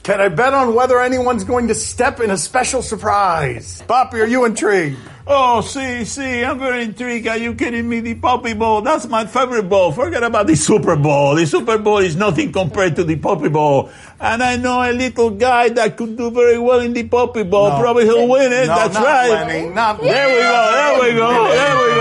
Can 0.08 0.22
I 0.22 0.28
bet 0.30 0.54
on 0.54 0.74
whether 0.74 0.98
anyone's 1.02 1.44
going 1.44 1.68
to 1.68 1.74
step 1.74 2.18
in 2.20 2.30
a 2.30 2.38
special 2.38 2.80
surprise? 2.80 3.82
Papi, 3.86 4.14
are 4.14 4.26
you 4.26 4.46
intrigued? 4.46 4.96
Oh, 5.26 5.60
see, 5.60 6.06
see, 6.06 6.42
I'm 6.42 6.58
very 6.58 6.84
intrigued. 6.84 7.28
Are 7.28 7.36
you 7.36 7.54
kidding 7.54 7.86
me? 7.86 8.00
The 8.00 8.14
Puppy 8.14 8.54
Bowl, 8.54 8.80
that's 8.80 9.06
my 9.06 9.26
favorite 9.26 9.68
bowl. 9.68 9.92
Forget 9.92 10.22
about 10.22 10.46
the 10.46 10.56
Super 10.56 10.96
Bowl. 10.96 11.34
The 11.34 11.44
Super 11.44 11.76
Bowl 11.76 11.98
is 11.98 12.16
nothing 12.16 12.52
compared 12.52 12.96
to 12.96 13.04
the 13.04 13.16
Puppy 13.16 13.50
Bowl. 13.50 13.90
And 14.18 14.42
I 14.42 14.56
know 14.56 14.80
a 14.80 14.96
little 14.96 15.28
guy 15.28 15.68
that 15.68 15.98
could 15.98 16.16
do 16.16 16.30
very 16.30 16.58
well 16.58 16.80
in 16.80 16.94
the 16.94 17.02
Puppy 17.02 17.42
Bowl. 17.42 17.68
No. 17.68 17.78
Probably 17.78 18.04
he'll 18.04 18.26
win 18.26 18.50
it. 18.50 18.66
No, 18.66 18.76
that's 18.76 18.94
not 18.94 19.04
right. 19.04 19.28
Lenny, 19.28 19.68
not 19.68 20.00
There 20.00 20.26
we 20.26 20.40
go, 20.40 20.72
there 20.72 21.02
we 21.02 21.16
go, 21.18 21.48
there 21.52 21.76
we 21.76 21.94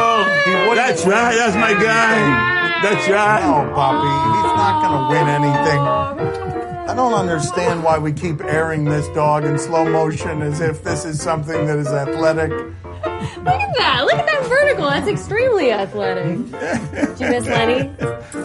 go. 0.69 0.75
That's 0.75 1.05
right, 1.05 1.35
that's 1.35 1.55
my 1.57 1.73
guy. 1.73 2.79
That's 2.83 3.09
right. 3.09 3.41
No, 3.41 3.75
Papi, 3.75 4.07
he's 4.31 4.55
not 4.55 4.79
going 4.81 4.95
to 4.95 5.09
win 5.11 5.27
anything. 5.27 6.46
I 6.87 6.93
don't 6.95 7.13
understand 7.13 7.83
why 7.83 7.97
we 7.97 8.13
keep 8.13 8.41
airing 8.41 8.85
this 8.85 9.07
dog 9.09 9.43
in 9.43 9.57
slow 9.59 9.85
motion 9.89 10.41
as 10.41 10.61
if 10.61 10.83
this 10.83 11.03
is 11.05 11.21
something 11.21 11.65
that 11.67 11.77
is 11.77 11.87
athletic. 11.87 12.49
Look 12.51 13.61
at 13.61 13.75
that! 13.77 14.03
Look 14.05 14.13
at 14.15 14.25
that 14.25 14.45
vertical. 14.47 14.85
That's 14.89 15.07
extremely 15.07 15.71
athletic. 15.71 16.37
Did 16.51 17.19
you 17.19 17.29
miss 17.29 17.45
Lenny? 17.45 17.91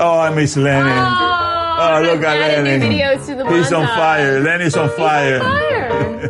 Oh, 0.01 0.19
I 0.19 0.35
miss 0.35 0.57
Lenny. 0.57 0.91
Oh, 0.91 1.39
Oh, 1.75 2.01
look 2.03 2.23
at 2.23 2.39
Lenny. 2.39 2.79
new 2.79 2.87
videos 2.99 3.27
to 3.27 3.35
the 3.35 3.47
He's 3.49 3.73
on 3.73 3.87
fire. 3.87 4.41
Lenny's 4.41 4.77
on 4.77 4.89
He's 4.89 4.99
fire. 4.99 5.41
on 5.43 6.21
fire. 6.21 6.29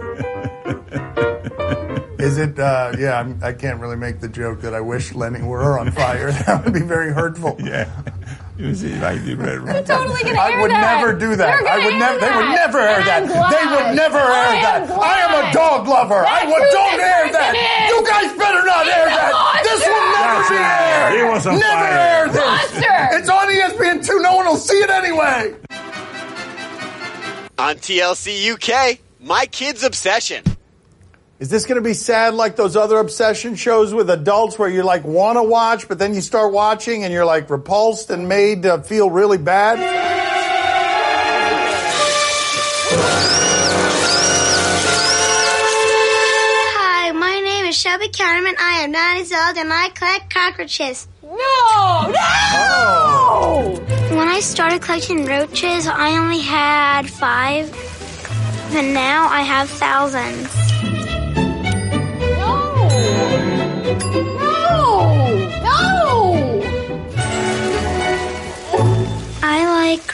Is 2.18 2.38
it? 2.38 2.56
Uh, 2.58 2.92
yeah, 2.98 3.18
I'm, 3.18 3.40
I 3.42 3.52
can't 3.52 3.80
really 3.80 3.96
make 3.96 4.20
the 4.20 4.28
joke 4.28 4.60
that 4.60 4.72
I 4.74 4.80
wish 4.80 5.12
Lenny 5.14 5.42
were 5.42 5.78
on 5.78 5.90
fire. 5.90 6.30
That 6.46 6.64
would 6.64 6.72
be 6.74 6.80
very 6.80 7.12
hurtful. 7.12 7.56
Yeah. 7.58 7.90
You 8.58 8.74
see, 8.74 8.94
like 9.00 9.24
the 9.24 9.34
red 9.34 9.58
room. 9.60 9.82
totally 9.84 10.22
gonna 10.22 10.38
I 10.38 10.50
air 10.52 10.60
would 10.60 10.70
that. 10.70 11.00
never 11.00 11.12
do 11.18 11.34
that. 11.36 11.48
You're 11.56 11.64
gonna 11.64 11.70
I 11.72 11.84
would 11.84 11.94
air 11.94 11.98
never. 11.98 12.20
They 12.20 12.36
would 12.36 12.50
never 12.52 12.78
air 12.80 12.98
And 13.00 13.06
that. 13.08 13.22
I'm 13.22 13.26
glad. 13.26 13.50
They 13.50 13.64
would 13.72 13.96
never 13.96 14.18
air 14.18 14.28
I 14.28 14.54
am 14.54 14.86
that. 14.86 14.90
I 14.92 15.18
am 15.24 15.30
a 15.32 15.42
glad. 15.48 15.54
dog 15.54 15.88
lover. 15.88 16.20
I 16.20 16.44
That's 16.44 16.46
would. 16.52 16.62
who 16.62 16.70
Don't 16.70 16.92
this 16.92 17.06
air 17.08 17.22
person 17.22 17.40
that. 17.40 17.54
is. 17.56 17.90
You 17.90 17.98
guys 18.06 18.30
better 18.38 18.62
not 18.62 18.84
air 18.86 19.08
He's 19.08 19.16
a 19.16 19.24
that. 19.24 19.62
This 19.64 19.80
will 19.88 20.06
never 20.12 20.36
That's 20.36 20.52
be 20.52 20.60
aired. 20.60 21.12
He 21.16 21.22
was 21.32 21.46
on 21.48 21.54
never 21.58 21.86
fire. 21.88 21.98
air 21.98 22.24
this. 22.28 22.44
Monster. 22.44 23.02
It's 23.16 23.30
on 23.32 23.44
ESPN 23.48 23.96
two. 24.06 24.18
No 24.20 24.36
one 24.36 24.46
will 24.46 24.56
see 24.60 24.78
it 24.78 24.90
anyway. 24.90 25.56
On 27.58 27.74
TLC 27.76 28.52
UK, 28.52 28.98
My 29.20 29.46
Kid's 29.46 29.82
Obsession. 29.82 30.44
Is 31.42 31.48
this 31.48 31.66
going 31.66 31.74
to 31.74 31.82
be 31.82 31.92
sad 31.92 32.34
like 32.34 32.54
those 32.54 32.76
other 32.76 32.98
obsession 32.98 33.56
shows 33.56 33.92
with 33.92 34.08
adults 34.10 34.60
where 34.60 34.68
you 34.68 34.84
like 34.84 35.02
want 35.02 35.38
to 35.38 35.42
watch, 35.42 35.88
but 35.88 35.98
then 35.98 36.14
you 36.14 36.20
start 36.20 36.52
watching 36.52 37.02
and 37.02 37.12
you're 37.12 37.24
like 37.24 37.50
repulsed 37.50 38.10
and 38.10 38.28
made 38.28 38.62
to 38.62 38.80
feel 38.84 39.10
really 39.10 39.38
bad? 39.38 39.80
Hi, 46.78 47.10
my 47.10 47.40
name 47.40 47.66
is 47.66 47.76
Shelby 47.76 48.06
Counterman. 48.06 48.54
I 48.60 48.82
am 48.84 48.92
nine 48.92 49.16
years 49.16 49.32
old 49.32 49.56
and 49.56 49.72
I 49.72 49.88
collect 49.88 50.32
cockroaches. 50.32 51.08
No! 51.24 52.12
No! 52.12 53.80
When 54.16 54.28
I 54.28 54.38
started 54.38 54.80
collecting 54.80 55.26
roaches, 55.26 55.88
I 55.88 56.18
only 56.18 56.38
had 56.38 57.10
five, 57.10 57.68
and 58.76 58.94
now 58.94 59.26
I 59.26 59.40
have 59.40 59.68
thousands. 59.68 60.61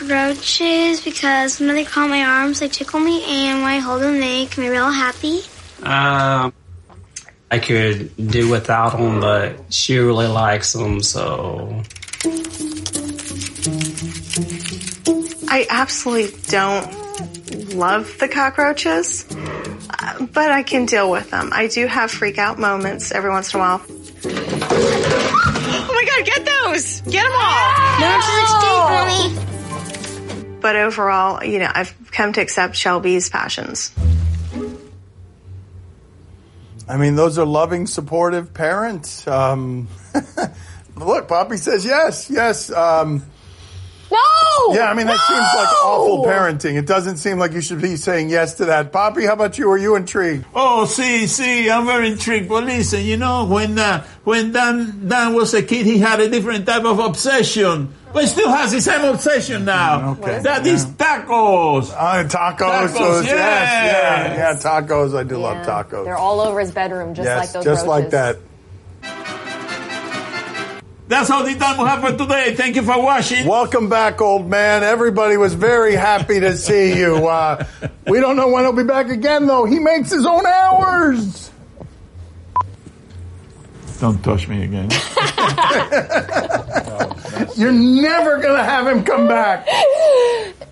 Roaches 0.09 1.01
because 1.01 1.61
when 1.61 1.75
they 1.75 1.85
crawl 1.85 2.09
my 2.09 2.25
arms, 2.25 2.61
they 2.61 2.68
tickle 2.68 3.01
me, 3.01 3.23
and 3.25 3.62
when 3.62 3.71
I 3.71 3.79
hold 3.79 4.03
them, 4.03 4.14
they 4.14 4.44
make 4.44 4.59
me 4.59 4.68
real 4.68 4.90
happy. 4.90 5.40
Um, 5.83 6.53
I 7.51 7.59
could 7.59 8.14
do 8.16 8.51
without 8.51 8.97
them, 8.97 9.21
but 9.21 9.73
she 9.73 9.99
really 9.99 10.27
likes 10.27 10.73
them, 10.73 11.03
so 11.03 11.83
I 15.49 15.66
absolutely 15.71 16.38
don't 16.49 17.75
love 17.75 18.18
the 18.18 18.29
cockroaches, 18.29 19.25
uh, 19.31 20.27
but 20.27 20.51
I 20.51 20.62
can 20.62 20.87
deal 20.87 21.11
with 21.11 21.31
them. 21.31 21.51
I 21.53 21.68
do 21.68 21.87
have 21.87 22.11
freak 22.11 22.38
out 22.38 22.59
moments 22.59 23.12
every 23.12 23.31
once 23.31 23.55
in 23.55 23.61
a 23.61 23.62
while. 23.62 23.83
Oh 25.81 25.90
my 25.94 26.05
god, 26.05 26.27
get 26.27 26.44
those! 26.44 27.01
Get 27.03 27.23
them 27.23 27.33
all! 27.35 27.88
Roaches 28.01 28.42
escape, 28.44 29.38
mommy. 29.38 29.47
But 30.61 30.77
overall, 30.77 31.44
you 31.44 31.59
know, 31.59 31.71
I've 31.73 31.94
come 32.11 32.33
to 32.33 32.40
accept 32.40 32.77
Shelby's 32.77 33.29
passions. 33.29 33.92
I 36.88 36.97
mean, 36.97 37.16
those 37.16 37.38
are 37.38 37.44
loving, 37.44 37.87
supportive 37.87 38.55
parents. 38.55 39.27
Um, 39.27 39.88
look, 40.97 41.29
Papi 41.29 41.59
says 41.59 41.85
yes, 41.85 42.31
yes. 42.31 42.73
Um, 42.73 43.23
no. 44.11 44.75
Yeah, 44.75 44.90
I 44.90 44.94
mean 44.94 45.07
that 45.07 45.18
no! 45.18 45.37
seems 45.37 45.55
like 45.55 45.85
awful 45.85 46.25
parenting. 46.25 46.79
It 46.79 46.87
doesn't 46.87 47.18
seem 47.18 47.38
like 47.38 47.53
you 47.53 47.61
should 47.61 47.83
be 47.83 47.97
saying 47.97 48.31
yes 48.31 48.55
to 48.55 48.64
that. 48.66 48.90
Papi, 48.90 49.27
how 49.27 49.35
about 49.35 49.59
you? 49.59 49.71
Are 49.71 49.77
you 49.77 49.97
intrigued? 49.97 50.47
Oh, 50.55 50.87
see, 50.87 51.27
see, 51.27 51.71
I'm 51.71 51.85
very 51.85 52.11
intrigued. 52.12 52.49
But 52.49 52.64
listen, 52.64 53.05
you 53.05 53.18
know, 53.18 53.44
when 53.44 53.79
uh, 53.79 54.07
when 54.25 54.53
Dan 54.53 55.09
Dan 55.09 55.35
was 55.35 55.53
a 55.53 55.62
kid, 55.62 55.85
he 55.85 55.99
had 55.99 56.21
a 56.21 56.29
different 56.31 56.66
type 56.66 56.85
of 56.85 56.99
obsession. 56.99 57.94
But 58.12 58.23
he 58.25 58.29
still 58.29 58.49
has 58.51 58.73
the 58.73 58.81
same 58.81 59.05
obsession 59.05 59.64
now. 59.64 60.12
Okay. 60.12 60.38
That 60.40 60.66
is 60.66 60.87
tacos. 60.87 61.92
Uh, 61.94 62.25
tacos. 62.25 62.57
Tacos, 62.59 62.94
those- 62.99 63.25
yes. 63.27 63.35
yeah, 63.37 64.35
yeah, 64.35 64.53
tacos. 64.55 65.16
I 65.16 65.23
do 65.25 65.38
love 65.38 65.66
tacos. 65.66 66.05
They're 66.05 66.16
all 66.16 66.40
over 66.40 66.59
his 66.61 66.73
bedroom, 66.73 67.14
just 67.14 67.27
yes, 67.27 67.38
like 67.38 67.53
those 67.53 67.64
just 67.64 67.87
like 67.87 68.11
that. 68.11 68.38
That's 71.09 71.31
all 71.31 71.42
the 71.42 71.55
time 71.55 71.79
we 71.79 71.85
have 71.85 72.01
for 72.03 72.14
today. 72.16 72.55
Thank 72.55 72.77
you 72.77 72.83
for 72.83 73.01
watching. 73.03 73.47
Welcome 73.47 73.88
back, 73.88 74.21
old 74.21 74.47
man. 74.47 74.83
Everybody 74.83 75.38
was 75.38 75.55
very 75.55 75.94
happy 75.94 76.38
to 76.40 76.55
see 76.55 76.99
you. 76.99 77.27
Uh, 77.29 77.64
we 78.07 78.21
don't 78.21 78.37
know 78.37 78.49
when 78.49 78.64
he'll 78.64 78.75
be 78.75 78.85
back 78.85 79.09
again, 79.09 79.47
though. 79.47 79.64
He 79.64 79.79
makes 79.79 80.11
his 80.11 80.27
own 80.27 80.44
hours. 80.44 81.51
Don't 84.00 84.22
touch 84.22 84.46
me 84.46 84.62
again. 84.62 84.88
You're 87.56 87.72
never 87.72 88.38
gonna 88.38 88.62
have 88.62 88.87
him 88.87 89.02
come 89.02 89.26
back. 89.26 89.66